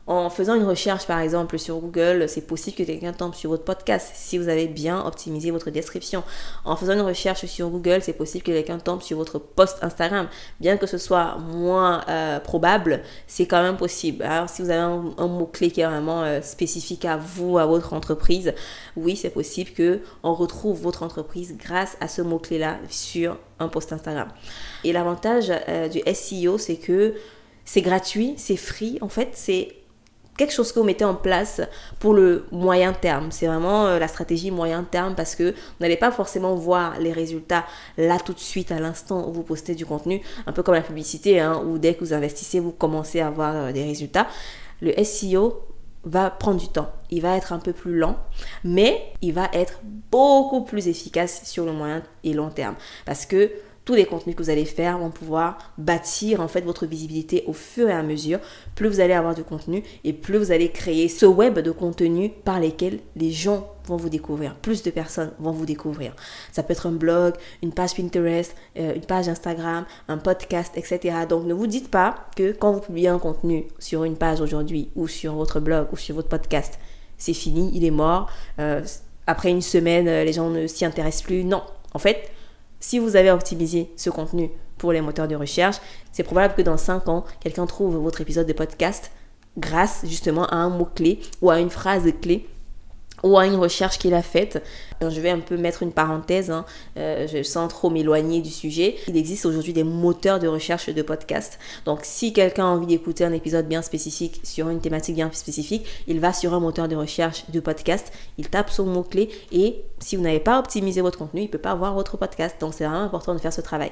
en 0.06 0.30
faisant 0.30 0.54
une 0.54 0.64
recherche 0.64 1.06
par 1.06 1.18
exemple 1.18 1.58
sur 1.58 1.78
Google, 1.78 2.28
c'est 2.28 2.46
possible 2.46 2.76
que 2.76 2.84
quelqu'un 2.84 3.12
tombe 3.12 3.34
sur 3.34 3.50
votre 3.50 3.64
podcast 3.64 4.12
si 4.14 4.38
vous 4.38 4.48
avez 4.48 4.68
bien 4.68 5.04
optimisé 5.04 5.50
votre 5.50 5.70
description. 5.70 6.22
En 6.64 6.76
faisant 6.76 6.92
une 6.92 7.00
recherche 7.00 7.44
sur 7.46 7.68
Google, 7.70 8.02
c'est 8.02 8.12
possible 8.12 8.44
que 8.44 8.52
quelqu'un 8.52 8.78
tombe 8.78 9.02
sur 9.02 9.18
votre 9.18 9.38
post 9.38 9.78
Instagram. 9.82 10.28
Bien 10.60 10.76
que 10.76 10.86
ce 10.86 10.96
soit 10.96 11.38
moins 11.38 12.04
euh, 12.08 12.38
probable, 12.38 13.02
c'est 13.26 13.46
quand 13.46 13.62
même 13.62 13.76
possible. 13.76 14.22
Alors 14.22 14.48
si 14.48 14.62
vous 14.62 14.70
avez 14.70 14.80
un, 14.80 15.26
mot-clé 15.26 15.72
qui 15.72 15.80
est 15.80 15.86
vraiment 15.86 16.22
euh, 16.22 16.40
spécifique 16.40 17.04
à 17.04 17.16
vous, 17.16 17.58
à 17.58 17.66
votre 17.66 17.92
entreprise, 17.92 18.54
oui, 18.96 19.16
c'est 19.16 19.30
possible 19.30 19.70
que 19.72 20.00
on 20.22 20.34
retrouve 20.34 20.80
votre 20.80 21.02
entreprise 21.02 21.56
grâce 21.58 21.96
à 22.00 22.06
ce 22.06 22.22
mot-clé-là 22.22 22.78
sur 22.88 23.38
un 23.58 23.66
post 23.66 23.92
Instagram. 23.92 24.28
Et 24.84 24.92
l'avantage 24.92 25.50
euh, 25.68 25.88
du 25.88 26.00
SEO, 26.14 26.58
c'est 26.58 26.76
que 26.76 27.14
c'est 27.64 27.82
gratuit, 27.82 28.34
c'est 28.36 28.56
free. 28.56 28.98
En 29.00 29.08
fait, 29.08 29.30
c'est 29.32 29.74
quelque 30.36 30.52
chose 30.52 30.72
que 30.72 30.78
vous 30.78 30.84
mettez 30.84 31.04
en 31.04 31.14
place 31.14 31.60
pour 31.98 32.14
le 32.14 32.46
moyen 32.52 32.92
terme. 32.92 33.30
C'est 33.30 33.46
vraiment 33.46 33.86
euh, 33.86 33.98
la 33.98 34.08
stratégie 34.08 34.50
moyen 34.50 34.84
terme 34.84 35.14
parce 35.14 35.34
que 35.34 35.50
vous 35.50 35.80
n'allez 35.80 35.96
pas 35.96 36.10
forcément 36.10 36.54
voir 36.54 36.98
les 36.98 37.12
résultats 37.12 37.64
là 37.98 38.18
tout 38.18 38.32
de 38.32 38.38
suite 38.38 38.72
à 38.72 38.78
l'instant 38.78 39.28
où 39.28 39.32
vous 39.32 39.42
postez 39.42 39.74
du 39.74 39.86
contenu, 39.86 40.20
un 40.46 40.52
peu 40.52 40.62
comme 40.62 40.74
la 40.74 40.82
publicité, 40.82 41.40
hein, 41.40 41.62
où 41.66 41.78
dès 41.78 41.94
que 41.94 42.00
vous 42.00 42.12
investissez, 42.12 42.60
vous 42.60 42.72
commencez 42.72 43.20
à 43.20 43.28
avoir 43.28 43.54
euh, 43.54 43.72
des 43.72 43.84
résultats. 43.84 44.26
Le 44.80 44.92
SEO 45.04 45.62
va 46.04 46.30
prendre 46.30 46.60
du 46.60 46.68
temps. 46.68 46.90
Il 47.10 47.22
va 47.22 47.36
être 47.36 47.52
un 47.52 47.58
peu 47.58 47.72
plus 47.72 47.98
lent, 47.98 48.16
mais 48.62 49.12
il 49.22 49.32
va 49.32 49.48
être 49.52 49.80
beaucoup 50.10 50.62
plus 50.62 50.86
efficace 50.86 51.42
sur 51.44 51.64
le 51.64 51.72
moyen 51.72 52.02
et 52.22 52.32
long 52.32 52.50
terme. 52.50 52.76
Parce 53.04 53.26
que 53.26 53.50
tous 53.86 53.94
les 53.94 54.04
contenus 54.04 54.34
que 54.34 54.42
vous 54.42 54.50
allez 54.50 54.64
faire 54.64 54.98
vont 54.98 55.10
pouvoir 55.10 55.72
bâtir 55.78 56.40
en 56.40 56.48
fait 56.48 56.60
votre 56.60 56.86
visibilité 56.86 57.44
au 57.46 57.52
fur 57.52 57.88
et 57.88 57.92
à 57.92 58.02
mesure. 58.02 58.40
Plus 58.74 58.88
vous 58.88 59.00
allez 59.00 59.14
avoir 59.14 59.34
de 59.34 59.42
contenu 59.42 59.82
et 60.02 60.12
plus 60.12 60.36
vous 60.38 60.50
allez 60.50 60.70
créer 60.70 61.08
ce 61.08 61.24
web 61.24 61.60
de 61.60 61.70
contenu 61.70 62.30
par 62.44 62.58
lesquels 62.58 62.98
les 63.14 63.30
gens 63.30 63.70
vont 63.86 63.96
vous 63.96 64.08
découvrir, 64.08 64.56
plus 64.56 64.82
de 64.82 64.90
personnes 64.90 65.30
vont 65.38 65.52
vous 65.52 65.66
découvrir. 65.66 66.16
Ça 66.50 66.64
peut 66.64 66.72
être 66.72 66.88
un 66.88 66.92
blog, 66.92 67.34
une 67.62 67.72
page 67.72 67.94
Pinterest, 67.94 68.56
euh, 68.76 68.96
une 68.96 69.04
page 69.06 69.28
Instagram, 69.28 69.86
un 70.08 70.18
podcast, 70.18 70.72
etc. 70.76 71.18
Donc 71.28 71.44
ne 71.44 71.54
vous 71.54 71.68
dites 71.68 71.88
pas 71.88 72.26
que 72.36 72.50
quand 72.50 72.72
vous 72.72 72.80
publiez 72.80 73.08
un 73.08 73.20
contenu 73.20 73.68
sur 73.78 74.02
une 74.02 74.16
page 74.16 74.40
aujourd'hui 74.40 74.90
ou 74.96 75.06
sur 75.06 75.34
votre 75.34 75.60
blog 75.60 75.86
ou 75.92 75.96
sur 75.96 76.16
votre 76.16 76.28
podcast, 76.28 76.80
c'est 77.18 77.34
fini, 77.34 77.70
il 77.72 77.84
est 77.84 77.92
mort. 77.92 78.28
Euh, 78.58 78.82
après 79.28 79.50
une 79.50 79.62
semaine, 79.62 80.08
euh, 80.08 80.24
les 80.24 80.32
gens 80.32 80.50
ne 80.50 80.66
s'y 80.66 80.84
intéressent 80.84 81.22
plus. 81.22 81.44
Non, 81.44 81.62
en 81.94 82.00
fait, 82.00 82.32
si 82.80 82.98
vous 82.98 83.16
avez 83.16 83.30
optimisé 83.30 83.90
ce 83.96 84.10
contenu 84.10 84.50
pour 84.78 84.92
les 84.92 85.00
moteurs 85.00 85.28
de 85.28 85.36
recherche, 85.36 85.76
c'est 86.12 86.22
probable 86.22 86.54
que 86.54 86.62
dans 86.62 86.76
5 86.76 87.08
ans, 87.08 87.24
quelqu'un 87.40 87.66
trouve 87.66 87.96
votre 87.96 88.20
épisode 88.20 88.46
de 88.46 88.52
podcast 88.52 89.10
grâce 89.58 90.04
justement 90.04 90.46
à 90.46 90.56
un 90.56 90.68
mot-clé 90.68 91.20
ou 91.40 91.50
à 91.50 91.60
une 91.60 91.70
phrase 91.70 92.10
clé 92.20 92.46
ou 93.22 93.38
à 93.38 93.46
une 93.46 93.56
recherche 93.56 93.98
qu'il 93.98 94.14
a 94.14 94.22
faite. 94.22 94.62
Je 95.00 95.20
vais 95.20 95.30
un 95.30 95.40
peu 95.40 95.56
mettre 95.56 95.82
une 95.82 95.92
parenthèse, 95.92 96.50
hein, 96.50 96.64
euh, 96.96 97.26
trop 97.68 97.90
m'éloigner 97.90 98.40
du 98.40 98.50
sujet. 98.50 98.96
Il 99.08 99.16
existe 99.16 99.46
aujourd'hui 99.46 99.72
des 99.72 99.84
moteurs 99.84 100.38
de 100.38 100.48
recherche 100.48 100.88
de 100.88 101.02
podcast. 101.02 101.58
Donc 101.84 102.00
si 102.02 102.32
quelqu'un 102.32 102.64
a 102.64 102.68
envie 102.68 102.86
d'écouter 102.86 103.24
un 103.24 103.32
épisode 103.32 103.66
bien 103.66 103.82
spécifique 103.82 104.40
sur 104.44 104.68
une 104.68 104.80
thématique 104.80 105.14
bien 105.14 105.30
spécifique, 105.32 105.86
il 106.06 106.20
va 106.20 106.32
sur 106.32 106.54
un 106.54 106.60
moteur 106.60 106.88
de 106.88 106.96
recherche 106.96 107.44
de 107.50 107.60
podcast, 107.60 108.12
il 108.38 108.48
tape 108.48 108.70
son 108.70 108.86
mot-clé 108.86 109.30
et 109.52 109.84
si 109.98 110.16
vous 110.16 110.22
n'avez 110.22 110.40
pas 110.40 110.58
optimisé 110.58 111.00
votre 111.00 111.18
contenu, 111.18 111.42
il 111.42 111.46
ne 111.46 111.50
peut 111.50 111.58
pas 111.58 111.74
voir 111.74 111.94
votre 111.94 112.16
podcast. 112.16 112.56
Donc 112.60 112.74
c'est 112.74 112.84
vraiment 112.84 113.02
important 113.02 113.34
de 113.34 113.40
faire 113.40 113.52
ce 113.52 113.60
travail. 113.60 113.90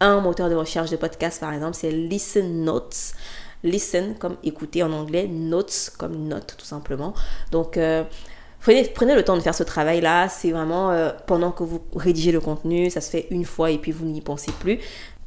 Un 0.00 0.20
moteur 0.20 0.50
de 0.50 0.54
recherche 0.54 0.90
de 0.90 0.96
podcast 0.96 1.40
par 1.40 1.52
exemple, 1.52 1.74
c'est 1.74 1.90
Listen 1.90 2.64
Notes 2.64 3.14
listen 3.64 4.14
comme 4.18 4.36
écouter 4.44 4.82
en 4.82 4.92
anglais, 4.92 5.26
notes 5.26 5.90
comme 5.98 6.28
note 6.28 6.54
tout 6.58 6.66
simplement. 6.66 7.14
Donc 7.50 7.76
euh, 7.76 8.04
Prenez, 8.64 9.14
le 9.14 9.22
temps 9.22 9.36
de 9.36 9.42
faire 9.42 9.54
ce 9.54 9.62
travail-là. 9.62 10.30
C'est 10.30 10.50
vraiment 10.50 10.90
euh, 10.90 11.10
pendant 11.26 11.52
que 11.52 11.62
vous 11.62 11.82
rédigez 11.94 12.32
le 12.32 12.40
contenu, 12.40 12.88
ça 12.88 13.02
se 13.02 13.10
fait 13.10 13.26
une 13.30 13.44
fois 13.44 13.70
et 13.70 13.76
puis 13.76 13.92
vous 13.92 14.06
n'y 14.06 14.22
pensez 14.22 14.52
plus. 14.52 14.78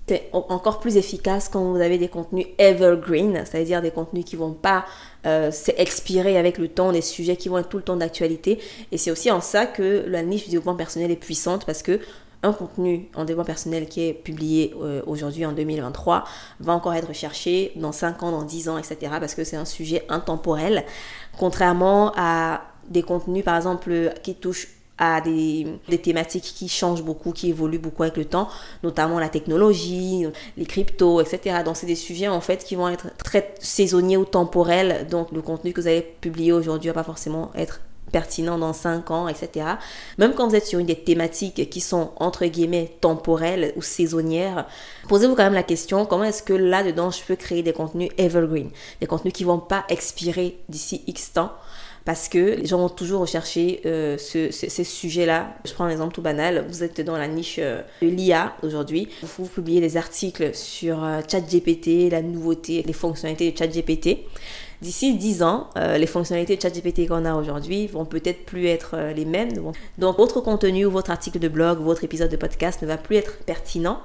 C'est 0.07 0.29
encore 0.31 0.79
plus 0.79 0.97
efficace 0.97 1.49
quand 1.49 1.61
vous 1.71 1.81
avez 1.81 1.97
des 1.97 2.07
contenus 2.07 2.47
evergreen, 2.57 3.43
c'est-à-dire 3.45 3.81
des 3.81 3.91
contenus 3.91 4.23
qui 4.23 4.37
vont 4.37 4.53
pas 4.53 4.85
euh, 5.25 5.51
s'expirer 5.51 6.37
avec 6.37 6.57
le 6.57 6.69
temps, 6.69 6.93
des 6.93 7.01
sujets 7.01 7.35
qui 7.35 7.49
vont 7.49 7.57
être 7.57 7.69
tout 7.69 7.77
le 7.77 7.83
temps 7.83 7.97
d'actualité. 7.97 8.57
Et 8.91 8.97
c'est 8.97 9.11
aussi 9.11 9.29
en 9.29 9.41
ça 9.41 9.65
que 9.65 10.05
la 10.07 10.23
niche 10.23 10.45
du 10.45 10.51
développement 10.51 10.75
personnel 10.75 11.11
est 11.11 11.17
puissante 11.17 11.65
parce 11.65 11.83
que 11.83 11.99
un 12.43 12.53
contenu 12.53 13.09
en 13.15 13.25
développement 13.25 13.45
personnel 13.45 13.87
qui 13.87 14.07
est 14.07 14.13
publié 14.13 14.73
euh, 14.81 15.01
aujourd'hui 15.05 15.45
en 15.45 15.51
2023 15.51 16.23
va 16.59 16.73
encore 16.73 16.93
être 16.93 17.09
recherché 17.09 17.73
dans 17.75 17.91
5 17.91 18.23
ans, 18.23 18.31
dans 18.31 18.43
10 18.43 18.69
ans, 18.69 18.77
etc. 18.77 19.13
parce 19.19 19.35
que 19.35 19.43
c'est 19.43 19.57
un 19.57 19.65
sujet 19.65 20.05
intemporel. 20.07 20.85
Contrairement 21.37 22.13
à 22.15 22.61
des 22.89 23.03
contenus, 23.03 23.43
par 23.43 23.55
exemple, 23.55 24.13
qui 24.23 24.35
touchent 24.35 24.67
à 24.97 25.21
des, 25.21 25.67
des, 25.89 25.99
thématiques 25.99 26.43
qui 26.43 26.67
changent 26.67 27.03
beaucoup, 27.03 27.31
qui 27.31 27.49
évoluent 27.49 27.77
beaucoup 27.77 28.03
avec 28.03 28.17
le 28.17 28.25
temps, 28.25 28.49
notamment 28.83 29.19
la 29.19 29.29
technologie, 29.29 30.25
les 30.57 30.65
cryptos, 30.65 31.21
etc. 31.21 31.57
Donc 31.63 31.77
c'est 31.77 31.85
des 31.85 31.95
sujets 31.95 32.27
en 32.27 32.41
fait 32.41 32.63
qui 32.63 32.75
vont 32.75 32.89
être 32.89 33.15
très 33.17 33.53
saisonniers 33.59 34.17
ou 34.17 34.25
temporels. 34.25 35.07
Donc 35.09 35.31
le 35.31 35.41
contenu 35.41 35.71
que 35.71 35.81
vous 35.81 35.87
allez 35.87 36.01
publier 36.01 36.51
aujourd'hui 36.51 36.89
va 36.89 36.95
pas 36.95 37.03
forcément 37.03 37.51
être 37.55 37.81
pertinent 38.11 38.57
dans 38.57 38.73
5 38.73 39.11
ans, 39.11 39.27
etc. 39.27 39.65
Même 40.17 40.33
quand 40.33 40.47
vous 40.47 40.55
êtes 40.55 40.65
sur 40.65 40.79
une 40.79 40.85
des 40.85 40.95
thématiques 40.95 41.69
qui 41.69 41.81
sont 41.81 42.11
entre 42.17 42.45
guillemets 42.45 42.95
temporelles 43.01 43.73
ou 43.75 43.81
saisonnières, 43.81 44.65
posez-vous 45.09 45.35
quand 45.35 45.43
même 45.43 45.53
la 45.53 45.63
question 45.63 46.05
comment 46.05 46.23
est-ce 46.23 46.43
que 46.43 46.53
là-dedans 46.53 47.11
je 47.11 47.21
peux 47.23 47.35
créer 47.35 47.63
des 47.63 47.73
contenus 47.73 48.09
evergreen, 48.17 48.69
des 49.01 49.07
contenus 49.07 49.33
qui 49.33 49.43
vont 49.43 49.59
pas 49.59 49.83
expirer 49.89 50.57
d'ici 50.69 51.03
X 51.07 51.33
temps 51.33 51.51
parce 52.07 52.29
que 52.29 52.55
les 52.55 52.65
gens 52.65 52.77
vont 52.77 52.87
toujours 52.87 53.19
rechercher 53.19 53.81
euh, 53.85 54.17
ce, 54.17 54.49
ces 54.49 54.85
sujets-là. 54.85 55.57
Je 55.65 55.73
prends 55.73 55.83
un 55.83 55.89
exemple 55.89 56.13
tout 56.13 56.21
banal. 56.21 56.65
Vous 56.69 56.81
êtes 56.81 57.01
dans 57.01 57.17
la 57.17 57.27
niche 57.27 57.57
euh, 57.59 57.81
de 58.01 58.07
l'IA 58.07 58.55
aujourd'hui. 58.63 59.09
Vous, 59.23 59.43
publiez 59.43 59.81
des 59.81 59.97
articles 59.97 60.55
sur 60.55 61.03
euh, 61.03 61.19
ChatGPT, 61.29 62.09
la 62.09 62.21
nouveauté, 62.21 62.81
les 62.87 62.93
fonctionnalités 62.93 63.51
de 63.51 63.57
ChatGPT. 63.57 64.19
D'ici 64.81 65.15
10 65.15 65.43
ans, 65.43 65.69
les 65.75 66.05
fonctionnalités 66.05 66.55
de 66.55 66.61
ChatGPT 66.61 67.07
qu'on 67.07 67.25
a 67.25 67.33
aujourd'hui 67.33 67.87
vont 67.87 68.05
peut-être 68.05 68.45
plus 68.45 68.67
être 68.67 68.95
les 69.15 69.25
mêmes. 69.25 69.49
Donc, 69.97 70.17
votre 70.17 70.39
contenu 70.39 70.83
votre 70.83 71.09
article 71.09 71.39
de 71.39 71.47
blog, 71.47 71.79
votre 71.79 72.03
épisode 72.03 72.29
de 72.29 72.35
podcast 72.37 72.83
ne 72.83 72.87
va 72.87 72.97
plus 72.97 73.15
être 73.15 73.39
pertinent 73.39 73.99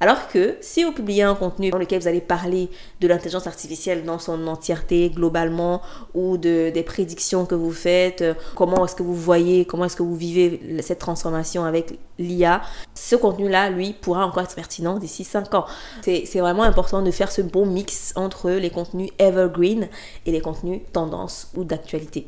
alors 0.00 0.28
que 0.28 0.56
si 0.60 0.84
vous 0.84 0.92
publiez 0.92 1.22
un 1.22 1.34
contenu 1.34 1.70
dans 1.70 1.78
lequel 1.78 2.00
vous 2.00 2.08
allez 2.08 2.20
parler 2.20 2.68
de 3.00 3.08
l'intelligence 3.08 3.46
artificielle 3.46 4.04
dans 4.04 4.18
son 4.18 4.46
entièreté 4.46 5.10
globalement 5.10 5.80
ou 6.14 6.36
de, 6.36 6.70
des 6.70 6.82
prédictions 6.82 7.46
que 7.46 7.54
vous 7.54 7.72
faites, 7.72 8.22
euh, 8.22 8.34
comment 8.54 8.84
est-ce 8.84 8.96
que 8.96 9.02
vous 9.02 9.14
voyez, 9.14 9.64
comment 9.64 9.84
est-ce 9.84 9.96
que 9.96 10.02
vous 10.02 10.16
vivez 10.16 10.82
cette 10.82 10.98
transformation 10.98 11.64
avec 11.64 11.98
l'IA, 12.18 12.62
ce 12.94 13.16
contenu-là, 13.16 13.70
lui, 13.70 13.92
pourra 13.92 14.26
encore 14.26 14.42
être 14.42 14.54
pertinent 14.54 14.98
d'ici 14.98 15.24
5 15.24 15.54
ans. 15.54 15.66
C'est 16.02 16.40
vraiment 16.40 16.62
important 16.62 17.02
de 17.02 17.10
faire 17.10 17.30
ce 17.30 17.42
bon 17.42 17.66
mix 17.66 18.12
entre 18.16 18.50
les 18.50 18.70
contenus 18.70 19.10
evergreen 19.18 19.88
et 20.26 20.32
les 20.32 20.40
contenus 20.40 20.80
tendance 20.92 21.50
ou 21.56 21.64
d'actualité. 21.64 22.26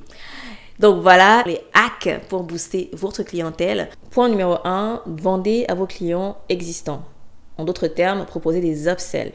Donc 0.79 1.03
voilà 1.03 1.43
les 1.47 1.61
hacks 1.73 2.21
pour 2.29 2.43
booster 2.43 2.91
votre 2.93 3.23
clientèle. 3.23 3.89
Point 4.11 4.29
numéro 4.29 4.57
1, 4.65 5.03
vendez 5.07 5.65
à 5.69 5.75
vos 5.75 5.87
clients 5.87 6.37
existants. 6.49 7.03
En 7.59 7.65
d'autres 7.65 7.87
termes, 7.87 8.27
proposer 8.27 8.61
des 8.61 8.89
upsells. 8.89 9.33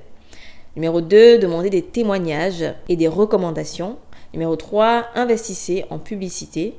Numéro 0.75 1.01
2, 1.01 1.39
demander 1.39 1.69
des 1.69 1.81
témoignages 1.81 2.63
et 2.87 2.95
des 2.95 3.07
recommandations. 3.07 3.97
Numéro 4.33 4.55
3, 4.55 5.07
investissez 5.15 5.85
en 5.89 5.99
publicité. 5.99 6.75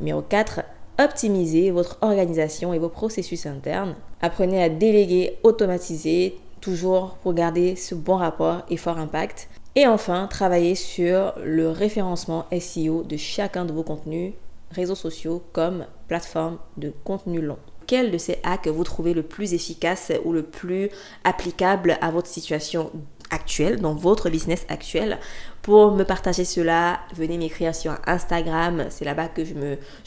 Numéro 0.00 0.22
4, 0.22 0.62
optimisez 0.98 1.70
votre 1.70 1.98
organisation 2.00 2.74
et 2.74 2.78
vos 2.78 2.88
processus 2.88 3.46
internes. 3.46 3.94
Apprenez 4.20 4.62
à 4.62 4.68
déléguer, 4.68 5.38
automatiser, 5.42 6.36
toujours 6.60 7.18
pour 7.22 7.34
garder 7.34 7.76
ce 7.76 7.94
bon 7.94 8.16
rapport 8.16 8.62
et 8.70 8.76
fort 8.76 8.98
impact. 8.98 9.48
Et 9.76 9.86
enfin, 9.86 10.26
travaillez 10.26 10.74
sur 10.74 11.34
le 11.44 11.70
référencement 11.70 12.46
SEO 12.58 13.02
de 13.02 13.16
chacun 13.16 13.64
de 13.64 13.72
vos 13.72 13.82
contenus, 13.82 14.32
réseaux 14.70 14.94
sociaux 14.94 15.42
comme 15.52 15.86
plateforme 16.08 16.58
de 16.76 16.92
contenu 17.04 17.40
long 17.40 17.58
quel 17.86 18.10
de 18.10 18.18
ces 18.18 18.38
hacks 18.42 18.68
vous 18.68 18.84
trouvez 18.84 19.14
le 19.14 19.22
plus 19.22 19.54
efficace 19.54 20.12
ou 20.24 20.32
le 20.32 20.42
plus 20.42 20.90
applicable 21.24 21.98
à 22.00 22.10
votre 22.10 22.28
situation 22.28 22.90
actuelle, 23.30 23.80
dans 23.80 23.94
votre 23.94 24.30
business 24.30 24.66
actuel. 24.68 25.18
Pour 25.62 25.90
me 25.90 26.04
partager 26.04 26.44
cela, 26.44 27.00
venez 27.12 27.38
m'écrire 27.38 27.74
sur 27.74 27.96
Instagram. 28.06 28.86
C'est 28.90 29.04
là-bas 29.04 29.26
que 29.26 29.44
je 29.44 29.54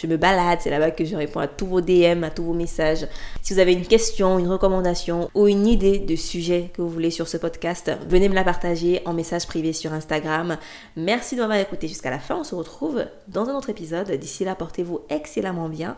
me, 0.08 0.16
balade, 0.16 0.60
c'est 0.62 0.70
là-bas 0.70 0.92
que 0.92 1.04
je 1.04 1.18
réponds 1.18 1.42
à 1.42 1.48
tous 1.48 1.66
vos 1.66 1.82
DM, 1.82 2.24
à 2.24 2.30
tous 2.30 2.46
vos 2.46 2.54
messages. 2.54 3.06
Si 3.42 3.54
vous 3.54 3.60
avez 3.60 3.74
une 3.74 3.86
question, 3.86 4.40
une 4.40 4.48
recommandation 4.48 5.30
ou 5.36 5.48
une 5.48 5.68
idée 5.68 6.00
de 6.00 6.16
sujet 6.16 6.72
que 6.74 6.82
vous 6.82 6.90
voulez 6.90 7.12
sur 7.12 7.28
ce 7.28 7.36
podcast, 7.36 7.92
venez 8.08 8.30
me 8.30 8.36
la 8.36 8.46
partager 8.46 9.02
en 9.06 9.14
message 9.14 9.48
privé 9.48 9.74
sur 9.74 9.92
Instagram. 9.92 10.58
Merci 10.96 11.36
de 11.36 11.42
m'avoir 11.42 11.60
écouté 11.60 11.90
jusqu'à 11.90 12.10
la 12.10 12.20
fin. 12.20 12.38
On 12.38 12.46
se 12.46 12.56
retrouve 12.56 13.04
dans 13.28 13.50
un 13.50 13.56
autre 13.56 13.70
épisode. 13.70 14.10
D'ici 14.12 14.46
là, 14.46 14.56
portez-vous 14.56 15.02
excellemment 15.10 15.68
bien 15.68 15.98